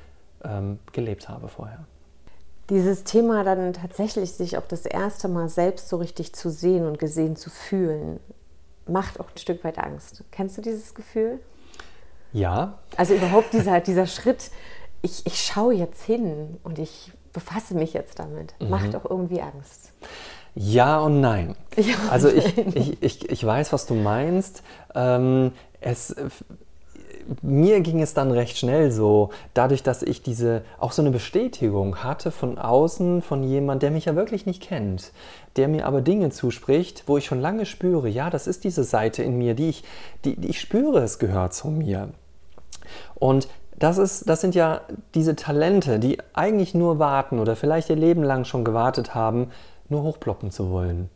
[0.42, 1.84] ähm, gelebt habe vorher.
[2.70, 6.98] Dieses Thema dann tatsächlich sich auch das erste Mal selbst so richtig zu sehen und
[6.98, 8.20] gesehen zu fühlen,
[8.86, 10.24] macht auch ein Stück weit Angst.
[10.30, 11.40] Kennst du dieses Gefühl?
[12.32, 12.78] Ja.
[12.96, 14.50] Also überhaupt dieser, dieser Schritt,
[15.02, 18.70] ich, ich schaue jetzt hin und ich befasse mich jetzt damit, mhm.
[18.70, 19.92] macht auch irgendwie Angst.
[20.54, 21.56] Ja und nein.
[21.76, 22.72] Ja und also ich, nein.
[22.74, 24.62] Ich, ich, ich weiß, was du meinst.
[24.94, 26.14] Ähm, es,
[27.42, 32.02] mir ging es dann recht schnell so, dadurch, dass ich diese auch so eine Bestätigung
[32.02, 35.12] hatte von außen, von jemand, der mich ja wirklich nicht kennt,
[35.56, 39.22] der mir aber Dinge zuspricht, wo ich schon lange spüre, ja, das ist diese Seite
[39.22, 39.84] in mir, die ich,
[40.24, 42.10] die, die ich spüre, es gehört zu mir.
[43.14, 43.48] Und
[43.78, 44.80] das, ist, das sind ja
[45.14, 49.50] diese Talente, die eigentlich nur warten oder vielleicht ihr Leben lang schon gewartet haben,
[49.88, 51.08] nur hochploppen zu wollen.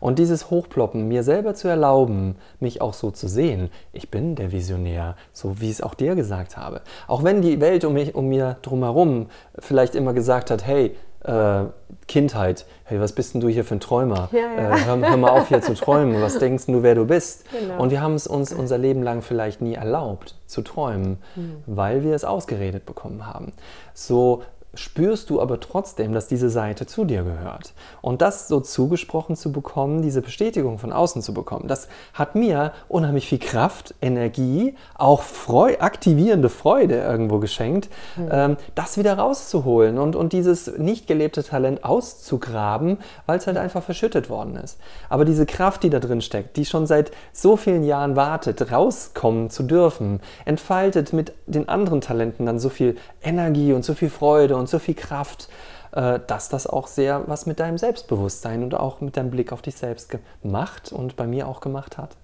[0.00, 4.52] Und dieses Hochploppen, mir selber zu erlauben, mich auch so zu sehen, ich bin der
[4.52, 6.80] Visionär, so wie ich es auch dir gesagt habe.
[7.06, 9.26] Auch wenn die Welt um, mich, um mir drumherum
[9.58, 11.64] vielleicht immer gesagt hat, hey, äh,
[12.08, 14.28] Kindheit, hey, was bist denn du hier für ein Träumer?
[14.32, 14.76] Ja, ja.
[14.76, 17.44] Äh, hör, hör, mal auf hier zu träumen, was denkst du, wer du bist?
[17.52, 17.82] Genau.
[17.82, 21.62] Und wir haben es uns unser Leben lang vielleicht nie erlaubt zu träumen, mhm.
[21.66, 23.52] weil wir es ausgeredet bekommen haben.
[23.92, 24.42] So
[24.74, 27.72] spürst du aber trotzdem, dass diese Seite zu dir gehört.
[28.02, 32.72] Und das so zugesprochen zu bekommen, diese Bestätigung von außen zu bekommen, das hat mir
[32.88, 38.28] unheimlich viel Kraft, Energie, auch Freu aktivierende Freude irgendwo geschenkt, mhm.
[38.30, 43.82] ähm, das wieder rauszuholen und, und dieses nicht gelebte Talent auszugraben, weil es halt einfach
[43.82, 44.78] verschüttet worden ist.
[45.08, 49.50] Aber diese Kraft, die da drin steckt, die schon seit so vielen Jahren wartet, rauskommen
[49.50, 54.59] zu dürfen, entfaltet mit den anderen Talenten dann so viel Energie und so viel Freude
[54.60, 55.48] und so viel Kraft,
[55.92, 59.62] äh, dass das auch sehr was mit deinem Selbstbewusstsein und auch mit deinem Blick auf
[59.62, 60.10] dich selbst
[60.42, 62.16] gemacht und bei mir auch gemacht hat.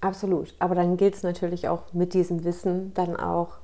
[0.00, 0.54] Absolut.
[0.58, 3.58] Aber dann gilt es natürlich auch mit diesem Wissen dann auch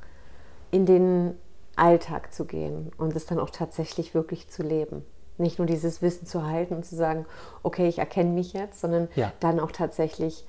[0.70, 1.34] in den
[1.76, 5.04] Alltag zu gehen und es dann auch tatsächlich wirklich zu leben.
[5.36, 7.26] Nicht nur dieses Wissen zu halten und zu sagen,
[7.62, 9.32] okay, ich erkenne mich jetzt, sondern ja.
[9.40, 10.46] dann auch tatsächlich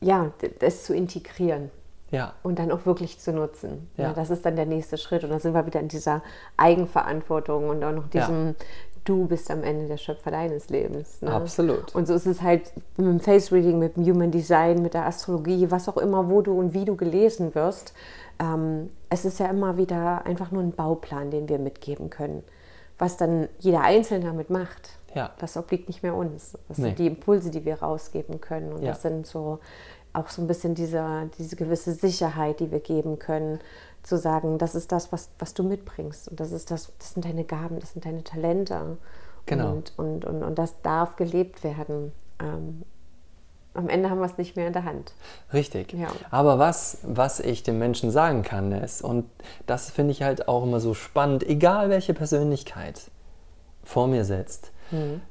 [0.00, 1.70] ja, das zu integrieren.
[2.12, 2.34] Ja.
[2.42, 3.90] Und dann auch wirklich zu nutzen.
[3.96, 4.04] Ja.
[4.04, 4.12] ja.
[4.12, 5.24] das ist dann der nächste Schritt.
[5.24, 6.22] Und da sind wir wieder in dieser
[6.56, 8.54] Eigenverantwortung und auch noch diesem, ja.
[9.04, 11.22] du bist am Ende der Schöpfer deines Lebens.
[11.22, 11.32] Ne?
[11.32, 11.94] Absolut.
[11.94, 15.06] Und so ist es halt mit dem Face Reading, mit dem Human Design, mit der
[15.06, 17.94] Astrologie, was auch immer, wo du und wie du gelesen wirst.
[18.38, 22.44] Ähm, es ist ja immer wieder einfach nur ein Bauplan, den wir mitgeben können.
[22.98, 25.30] Was dann jeder Einzelne damit macht, ja.
[25.38, 26.58] das obliegt nicht mehr uns.
[26.68, 26.88] Das nee.
[26.88, 28.74] sind die Impulse, die wir rausgeben können.
[28.74, 29.60] Und das sind so
[30.12, 33.60] auch so ein bisschen diese, diese gewisse Sicherheit, die wir geben können,
[34.02, 37.24] zu sagen, das ist das, was, was du mitbringst und das ist das, das sind
[37.24, 38.98] deine Gaben, das sind deine Talente.
[39.46, 39.72] Genau.
[39.72, 42.12] Und, und, und, und das darf gelebt werden.
[42.40, 42.82] Ähm,
[43.74, 45.14] am Ende haben wir es nicht mehr in der Hand.
[45.52, 45.92] Richtig.
[45.94, 46.08] Ja.
[46.30, 49.24] Aber was, was ich den Menschen sagen kann, ist, und
[49.66, 53.00] das finde ich halt auch immer so spannend, egal welche Persönlichkeit
[53.82, 55.22] vor mir sitzt, mhm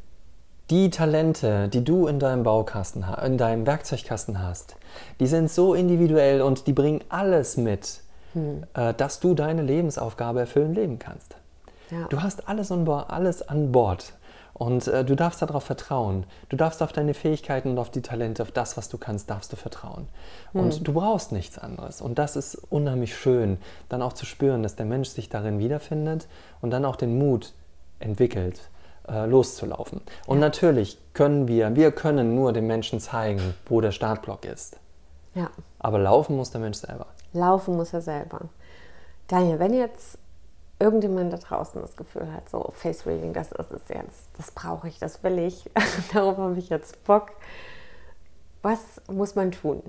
[0.71, 4.77] die Talente, die du in deinem Baukasten, in deinem Werkzeugkasten hast,
[5.19, 8.01] die sind so individuell und die bringen alles mit,
[8.33, 8.63] hm.
[8.73, 11.35] Äh, dass du deine Lebensaufgabe erfüllen leben kannst.
[11.89, 12.07] Ja.
[12.07, 14.13] Du hast alles an, Bord, alles an Bord
[14.53, 16.25] und äh, du darfst darauf vertrauen.
[16.47, 19.51] Du darfst auf deine Fähigkeiten und auf die Talente, auf das, was du kannst, darfst
[19.51, 20.07] du vertrauen.
[20.53, 20.61] Hm.
[20.61, 21.99] Und du brauchst nichts anderes.
[21.99, 23.57] Und das ist unheimlich schön,
[23.89, 26.27] dann auch zu spüren, dass der Mensch sich darin wiederfindet
[26.61, 27.53] und dann auch den Mut
[27.99, 28.61] entwickelt,
[29.07, 30.01] äh, loszulaufen.
[30.27, 30.41] Und ja.
[30.41, 34.77] natürlich können wir, wir können nur den Menschen zeigen, wo der Startblock ist.
[35.33, 35.49] Ja.
[35.79, 37.07] Aber laufen muss der Mensch selber.
[37.33, 38.41] Laufen muss er selber.
[39.27, 40.17] Daniel, wenn jetzt
[40.79, 44.87] irgendjemand da draußen das Gefühl hat, so Face Reading, das ist es jetzt, das brauche
[44.87, 45.69] ich, das will ich,
[46.13, 47.31] darauf habe ich jetzt Bock.
[48.61, 49.81] Was muss man tun,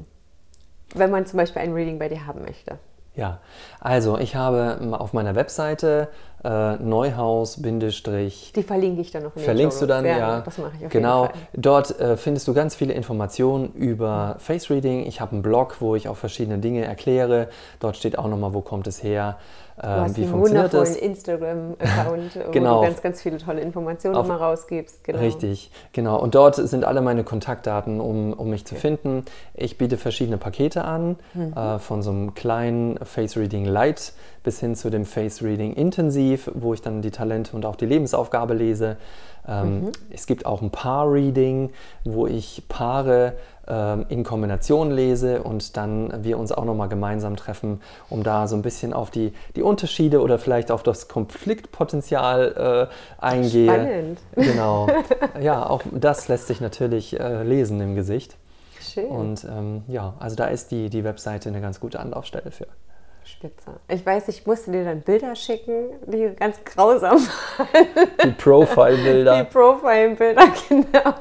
[0.94, 2.78] wenn man zum Beispiel ein Reading bei dir haben möchte?
[3.14, 3.40] Ja,
[3.80, 6.08] also ich habe auf meiner Webseite
[6.44, 9.36] äh, Neuhaus Die verlinke ich dann noch.
[9.36, 10.18] In Verlinkst du dann, ja.
[10.18, 11.22] ja das mache ich auf Genau.
[11.22, 11.42] Jeden Fall.
[11.54, 15.06] Dort äh, findest du ganz viele Informationen über Face Reading.
[15.06, 17.48] Ich habe einen Blog, wo ich auch verschiedene Dinge erkläre.
[17.80, 19.38] Dort steht auch nochmal, wo kommt es her,
[19.76, 22.76] Du ähm, hast wie einen wundervollen Instagram-Account, genau.
[22.76, 25.02] wo du ganz, ganz viele tolle Informationen Auf, immer rausgibst.
[25.04, 25.18] Genau.
[25.18, 26.20] Richtig, genau.
[26.20, 29.24] Und dort sind alle meine Kontaktdaten, um, um mich zu finden.
[29.54, 31.54] Ich biete verschiedene Pakete an, mhm.
[31.54, 34.12] äh, von so einem kleinen Face Reading Light
[34.42, 37.86] bis hin zu dem Face Reading Intensiv, wo ich dann die Talente und auch die
[37.86, 38.96] Lebensaufgabe lese.
[39.46, 39.92] Ähm, mhm.
[40.10, 41.70] Es gibt auch ein Paar-Reading,
[42.04, 43.34] wo ich Paare
[43.66, 48.56] ähm, in Kombination lese und dann wir uns auch nochmal gemeinsam treffen, um da so
[48.56, 52.88] ein bisschen auf die, die Unterschiede oder vielleicht auf das Konfliktpotenzial
[53.20, 53.66] äh, eingehe.
[53.66, 54.18] Spannend.
[54.34, 54.88] Genau.
[55.40, 58.36] Ja, auch das lässt sich natürlich äh, lesen im Gesicht.
[58.80, 59.06] Schön.
[59.06, 62.66] Und ähm, ja, also da ist die, die Webseite eine ganz gute Anlaufstelle für.
[63.24, 63.80] Spitze.
[63.88, 67.16] Ich weiß, ich musste dir dann Bilder schicken, die ganz grausam
[67.56, 67.68] waren.
[68.24, 69.36] Die Profile-Bilder.
[69.44, 71.14] Die Profile-Bilder, genau.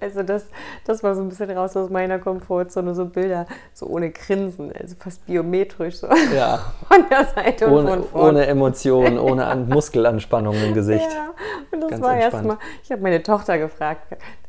[0.00, 0.46] Also das,
[0.84, 4.94] das war so ein bisschen raus aus meiner Komfortzone, so Bilder, so ohne Grinsen, also
[4.98, 6.72] fast biometrisch so Ja.
[6.88, 8.28] von der Seite Ohne, und von vorne.
[8.28, 11.08] ohne Emotionen, ohne An Muskelanspannung im Gesicht.
[11.10, 11.30] Ja,
[11.72, 14.02] und das Ganz war erstmal, ich habe meine Tochter gefragt,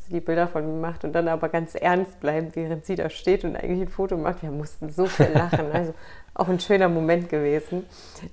[0.10, 3.10] sie die Bilder von mir macht und dann aber ganz ernst bleiben, während sie da
[3.10, 4.42] steht und eigentlich ein Foto macht.
[4.44, 5.66] Wir mussten so viel lachen.
[5.74, 5.94] Also
[6.36, 7.86] auch ein schöner Moment gewesen.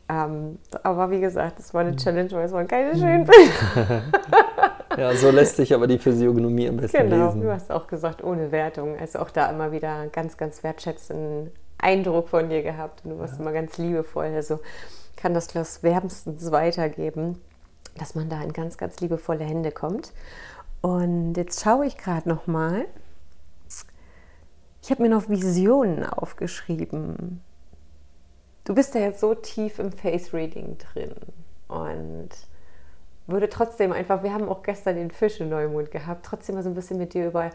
[0.09, 1.89] Ähm, aber wie gesagt, es war Mhm.
[1.89, 4.03] eine Challenge, weil es waren keine schönen Bilder.
[4.97, 7.43] Ja, so lässt sich aber die Physiognomie am besten Genau, lesen.
[7.43, 8.97] du hast auch gesagt, ohne Wertung.
[8.99, 13.05] Also auch da immer wieder einen ganz, ganz wertschätzenden Eindruck von dir gehabt.
[13.05, 14.27] Und du warst immer ganz liebevoll.
[14.35, 14.61] Also
[15.16, 17.41] kann das Glas wärmstens weitergeben,
[17.99, 20.12] dass man da in ganz, ganz liebevolle Hände kommt.
[20.81, 22.87] Und jetzt schaue ich gerade noch mal.
[24.83, 27.43] Ich habe mir noch Visionen aufgeschrieben.
[28.64, 31.14] Du bist ja jetzt so tief im Face Reading drin
[31.68, 32.29] und
[33.27, 36.70] würde trotzdem einfach, wir haben auch gestern den Fisch in Neumond gehabt, trotzdem mal so
[36.70, 37.51] ein bisschen mit dir über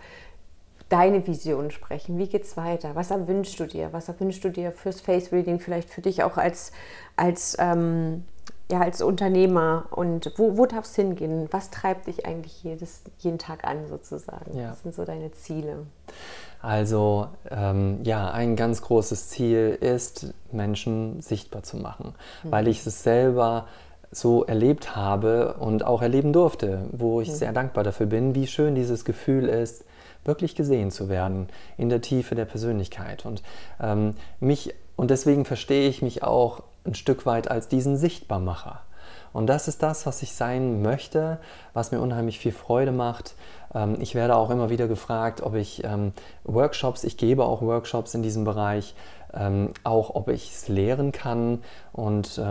[0.90, 2.18] deine Vision sprechen.
[2.18, 2.96] Wie geht's weiter?
[2.96, 3.94] Was erwünschst du dir?
[3.94, 6.74] Was erwünschst du dir fürs Face Reading, vielleicht für dich auch als,
[7.16, 8.26] als, ähm,
[8.72, 9.86] ja, als Unternehmer?
[9.92, 11.48] Und wo, wo darf es hingehen?
[11.52, 14.58] Was treibt dich eigentlich jedes, jeden Tag an sozusagen?
[14.58, 14.72] Ja.
[14.72, 15.86] Was sind so deine Ziele?
[16.62, 22.14] Also ähm, ja, ein ganz großes Ziel ist, Menschen sichtbar zu machen,
[22.44, 23.68] weil ich es selber
[24.12, 28.76] so erlebt habe und auch erleben durfte, wo ich sehr dankbar dafür bin, wie schön
[28.76, 29.86] dieses Gefühl ist,
[30.24, 31.48] wirklich gesehen zu werden
[31.78, 33.26] in der Tiefe der Persönlichkeit.
[33.26, 33.42] Und
[33.82, 38.82] ähm, mich und deswegen verstehe ich mich auch ein Stück weit als diesen Sichtbarmacher.
[39.34, 41.40] Und das ist das, was ich sein möchte,
[41.74, 43.36] was mir unheimlich viel Freude macht.
[43.74, 46.12] Ähm, Ich werde auch immer wieder gefragt, ob ich ähm,
[46.44, 48.94] Workshops, ich gebe auch Workshops in diesem Bereich,
[49.34, 51.60] ähm, auch ob ich es lehren kann.
[51.94, 52.42] Und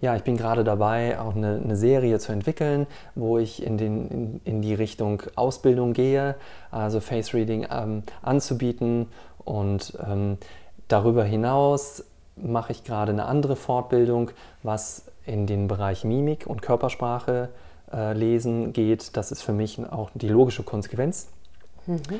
[0.00, 4.08] ja, ich bin gerade dabei, auch eine, eine Serie zu entwickeln, wo ich in, den,
[4.08, 6.36] in, in die Richtung Ausbildung gehe,
[6.70, 7.66] also Face Reading
[8.22, 9.08] anzubieten.
[9.44, 9.98] Und
[10.86, 12.04] darüber hinaus
[12.42, 14.30] mache ich gerade eine andere Fortbildung,
[14.62, 17.50] was in den Bereich Mimik und Körpersprache
[17.92, 19.16] äh, lesen geht.
[19.16, 21.28] Das ist für mich auch die logische Konsequenz,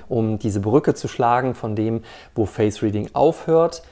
[0.08, 2.02] um diese Brücke zu schlagen von dem,
[2.34, 3.82] wo Face Reading aufhört,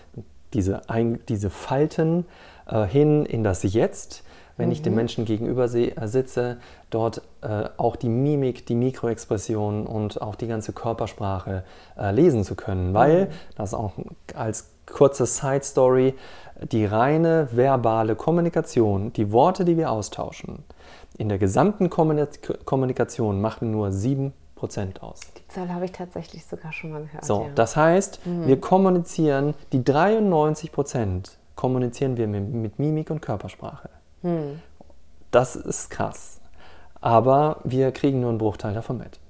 [0.55, 2.27] diese, ein, diese Falten
[2.67, 4.25] äh, hin in das Jetzt.
[4.57, 6.57] Wenn ich dem Menschen gegenüber se- äh, sitze,
[6.91, 11.63] dort äh, auch die Mimik, die Mikroexpression und auch die ganze Körpersprache
[11.97, 13.93] äh, lesen zu können, weil das auch
[14.35, 16.15] als kurze Side Story
[16.73, 20.65] die reine verbale Kommunikation, die Worte, die wir austauschen,
[21.17, 24.33] in der gesamten Kommunik- Kommunikation machen nur 7%
[25.01, 25.21] aus.
[25.37, 27.25] Die Zahl habe ich tatsächlich sogar schon mal gehört.
[27.25, 27.49] So, ja.
[27.55, 33.91] das heißt, wir kommunizieren, die 93% kommunizieren wir mit, mit Mimik und Körpersprache.
[35.31, 36.41] Das ist krass.
[37.01, 39.21] Aber wir kriegen nur einen Bruchteil davon mit.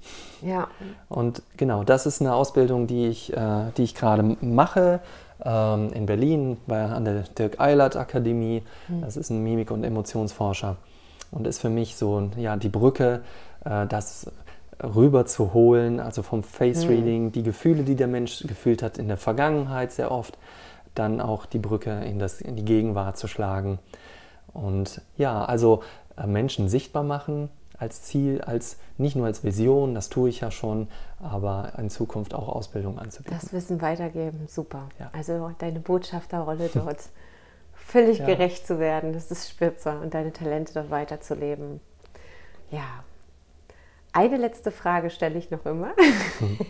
[0.40, 0.68] ja.
[1.10, 5.00] Und genau, das ist eine Ausbildung, die ich, äh, die ich gerade mache
[5.48, 8.62] ähm, in Berlin bei, an der Dirk Eilert Akademie.
[9.00, 10.76] Das ist ein Mimik- und Emotionsforscher
[11.30, 13.22] und ist für mich so ja, die Brücke,
[13.64, 14.30] äh, das
[14.82, 19.08] rüber zu holen, also vom Face Reading, die Gefühle, die der Mensch gefühlt hat in
[19.08, 20.38] der Vergangenheit sehr oft,
[20.94, 23.78] dann auch die Brücke in, das, in die Gegenwart zu schlagen.
[24.52, 25.82] Und ja, also
[26.16, 27.48] äh, Menschen sichtbar machen
[27.78, 30.88] als Ziel, als nicht nur als Vision, das tue ich ja schon,
[31.22, 33.38] aber in Zukunft auch Ausbildung anzubieten.
[33.40, 34.88] Das Wissen weitergeben, super.
[34.98, 35.10] Ja.
[35.12, 36.98] Also deine Botschafterrolle dort
[37.74, 38.26] völlig Ja.
[38.26, 41.80] gerecht zu werden, das ist spitze und deine Talente dort weiterzuleben.
[42.70, 43.04] Ja.
[44.12, 45.92] Eine letzte Frage stelle ich noch immer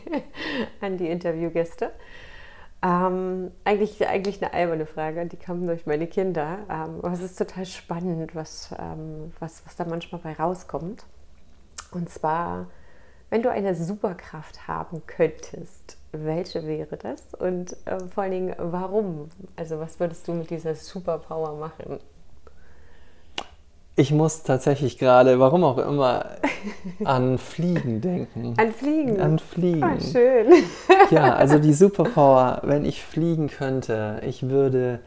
[0.80, 1.90] an die Interviewgäste.
[2.80, 6.58] Ähm, eigentlich, eigentlich eine alberne Frage, die kam durch meine Kinder.
[6.70, 11.04] Ähm, aber es ist total spannend, was, ähm, was, was da manchmal bei rauskommt.
[11.90, 12.66] Und zwar,
[13.30, 17.34] wenn du eine Superkraft haben könntest, welche wäre das?
[17.34, 19.28] Und äh, vor allen Dingen, warum?
[19.56, 21.98] Also, was würdest du mit dieser Superpower machen?
[23.99, 26.26] Ich muss tatsächlich gerade, warum auch immer,
[27.03, 28.55] an Fliegen denken.
[28.57, 29.20] An Fliegen.
[29.20, 29.82] An Fliegen.
[29.82, 30.53] Ah, schön.
[31.11, 35.01] Ja, also die Superpower, wenn ich fliegen könnte, ich würde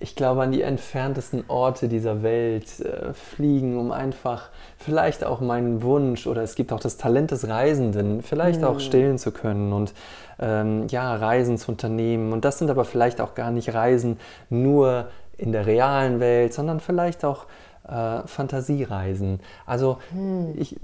[0.00, 4.48] ich glaube, an die entferntesten Orte dieser Welt äh, fliegen, um einfach
[4.78, 8.66] vielleicht auch meinen Wunsch oder es gibt auch das Talent des Reisenden, vielleicht mhm.
[8.66, 9.92] auch stillen zu können und
[10.40, 12.32] ähm, ja, Reisen zu unternehmen.
[12.32, 14.18] Und das sind aber vielleicht auch gar nicht Reisen
[14.50, 15.06] nur
[15.36, 17.46] in der realen Welt, sondern vielleicht auch
[17.88, 19.40] äh, Fantasiereisen.
[19.66, 20.54] Also hm.
[20.56, 20.76] ich,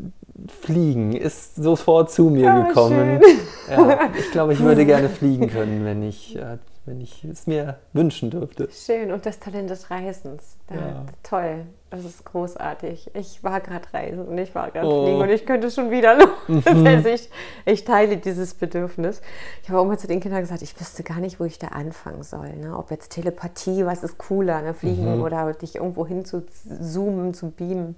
[0.49, 3.21] Fliegen ist sofort zu mir ja, gekommen.
[3.71, 7.79] Ja, ich glaube, ich würde gerne fliegen können, wenn ich äh, wenn ich es mir
[7.93, 8.69] wünschen dürfte.
[8.71, 10.57] Schön und das Talent des Reisens.
[10.71, 11.07] Ja.
[11.23, 13.11] Toll, das ist großartig.
[13.15, 15.05] Ich war gerade reisen und ich war gerade oh.
[15.05, 16.49] fliegen und ich könnte schon wieder noch.
[16.49, 16.85] Mhm.
[17.15, 17.31] Ich,
[17.65, 19.21] ich teile dieses Bedürfnis.
[19.63, 21.69] Ich habe auch mal zu den Kindern gesagt, ich wüsste gar nicht, wo ich da
[21.69, 22.55] anfangen soll.
[22.57, 22.77] Ne?
[22.77, 24.75] Ob jetzt Telepathie, was ist cooler, ne?
[24.75, 25.23] fliegen mhm.
[25.23, 26.45] oder dich irgendwo hin zu
[26.81, 27.97] zoomen, zu beamen.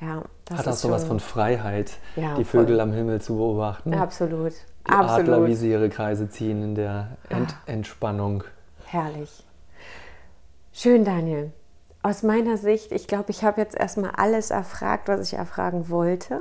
[0.00, 0.22] Ja,
[0.52, 2.80] das Hat auch sowas von Freiheit, ja, die Vögel voll.
[2.80, 3.94] am Himmel zu beobachten.
[3.94, 4.52] Absolut.
[4.86, 5.28] Die Absolut.
[5.28, 8.44] Adler, wie sie ihre Kreise ziehen in der Ent ah, Entspannung.
[8.84, 9.44] Herrlich.
[10.72, 11.52] Schön, Daniel.
[12.02, 16.40] Aus meiner Sicht, ich glaube, ich habe jetzt erstmal alles erfragt, was ich erfragen wollte.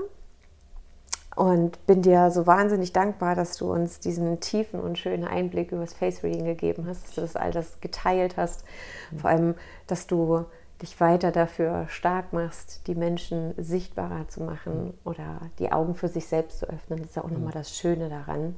[1.36, 5.82] Und bin dir so wahnsinnig dankbar, dass du uns diesen tiefen und schönen Einblick über
[5.82, 8.66] das Face Reading gegeben hast, dass du das all das geteilt hast.
[9.16, 9.55] Vor allem,
[9.88, 10.45] dass du
[10.82, 14.93] dich weiter dafür stark machst, die Menschen sichtbarer zu machen mhm.
[15.03, 16.99] oder die Augen für sich selbst zu öffnen.
[16.99, 17.36] Das ist ja auch mhm.
[17.36, 18.55] nochmal das Schöne daran.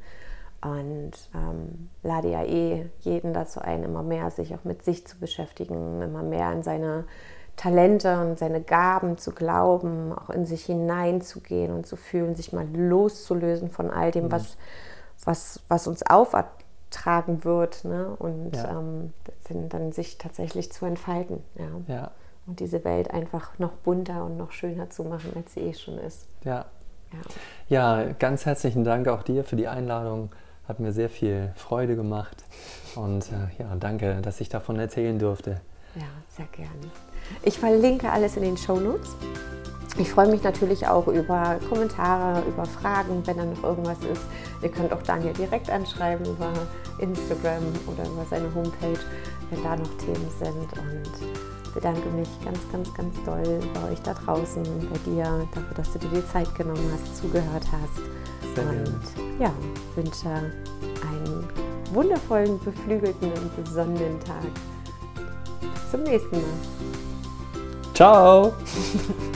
[0.61, 5.19] Und ähm, lade ja eh jeden dazu ein, immer mehr sich auch mit sich zu
[5.19, 7.03] beschäftigen, immer mehr an seine
[7.57, 12.67] Talente und seine Gaben zu glauben, auch in sich hineinzugehen und zu fühlen, sich mal
[12.73, 14.31] loszulösen von all dem, mhm.
[14.31, 14.57] was,
[15.25, 16.01] was, was uns
[16.93, 17.85] auftragen wird.
[17.85, 18.15] Ne?
[18.17, 18.79] Und ja.
[18.79, 19.13] ähm,
[19.69, 21.43] dann sich tatsächlich zu entfalten.
[21.55, 21.93] Ja.
[21.95, 22.11] ja.
[22.45, 25.97] Und diese Welt einfach noch bunter und noch schöner zu machen, als sie eh schon
[25.97, 26.27] ist.
[26.43, 26.65] Ja.
[27.69, 30.31] Ja, ja ganz herzlichen Dank auch dir für die Einladung.
[30.67, 32.43] Hat mir sehr viel Freude gemacht.
[32.95, 35.61] Und äh, ja, danke, dass ich davon erzählen durfte.
[35.95, 36.91] Ja, sehr gerne.
[37.43, 39.15] Ich verlinke alles in den Show Notes.
[39.97, 44.23] Ich freue mich natürlich auch über Kommentare, über Fragen, wenn da noch irgendwas ist.
[44.63, 46.51] Ihr könnt auch Daniel direkt anschreiben über
[46.97, 48.99] Instagram oder über seine Homepage,
[49.51, 50.73] wenn da noch Themen sind.
[50.79, 55.93] Und bedanke mich ganz, ganz, ganz doll bei euch da draußen, bei dir, dafür, dass
[55.93, 58.55] du dir die Zeit genommen hast, zugehört hast.
[58.55, 59.51] Sehr und ja,
[59.95, 61.47] wünsche einen
[61.93, 64.43] wundervollen, beflügelten und besonnenen Tag.
[65.61, 66.43] Bis zum nächsten Mal.
[67.93, 68.53] Ciao!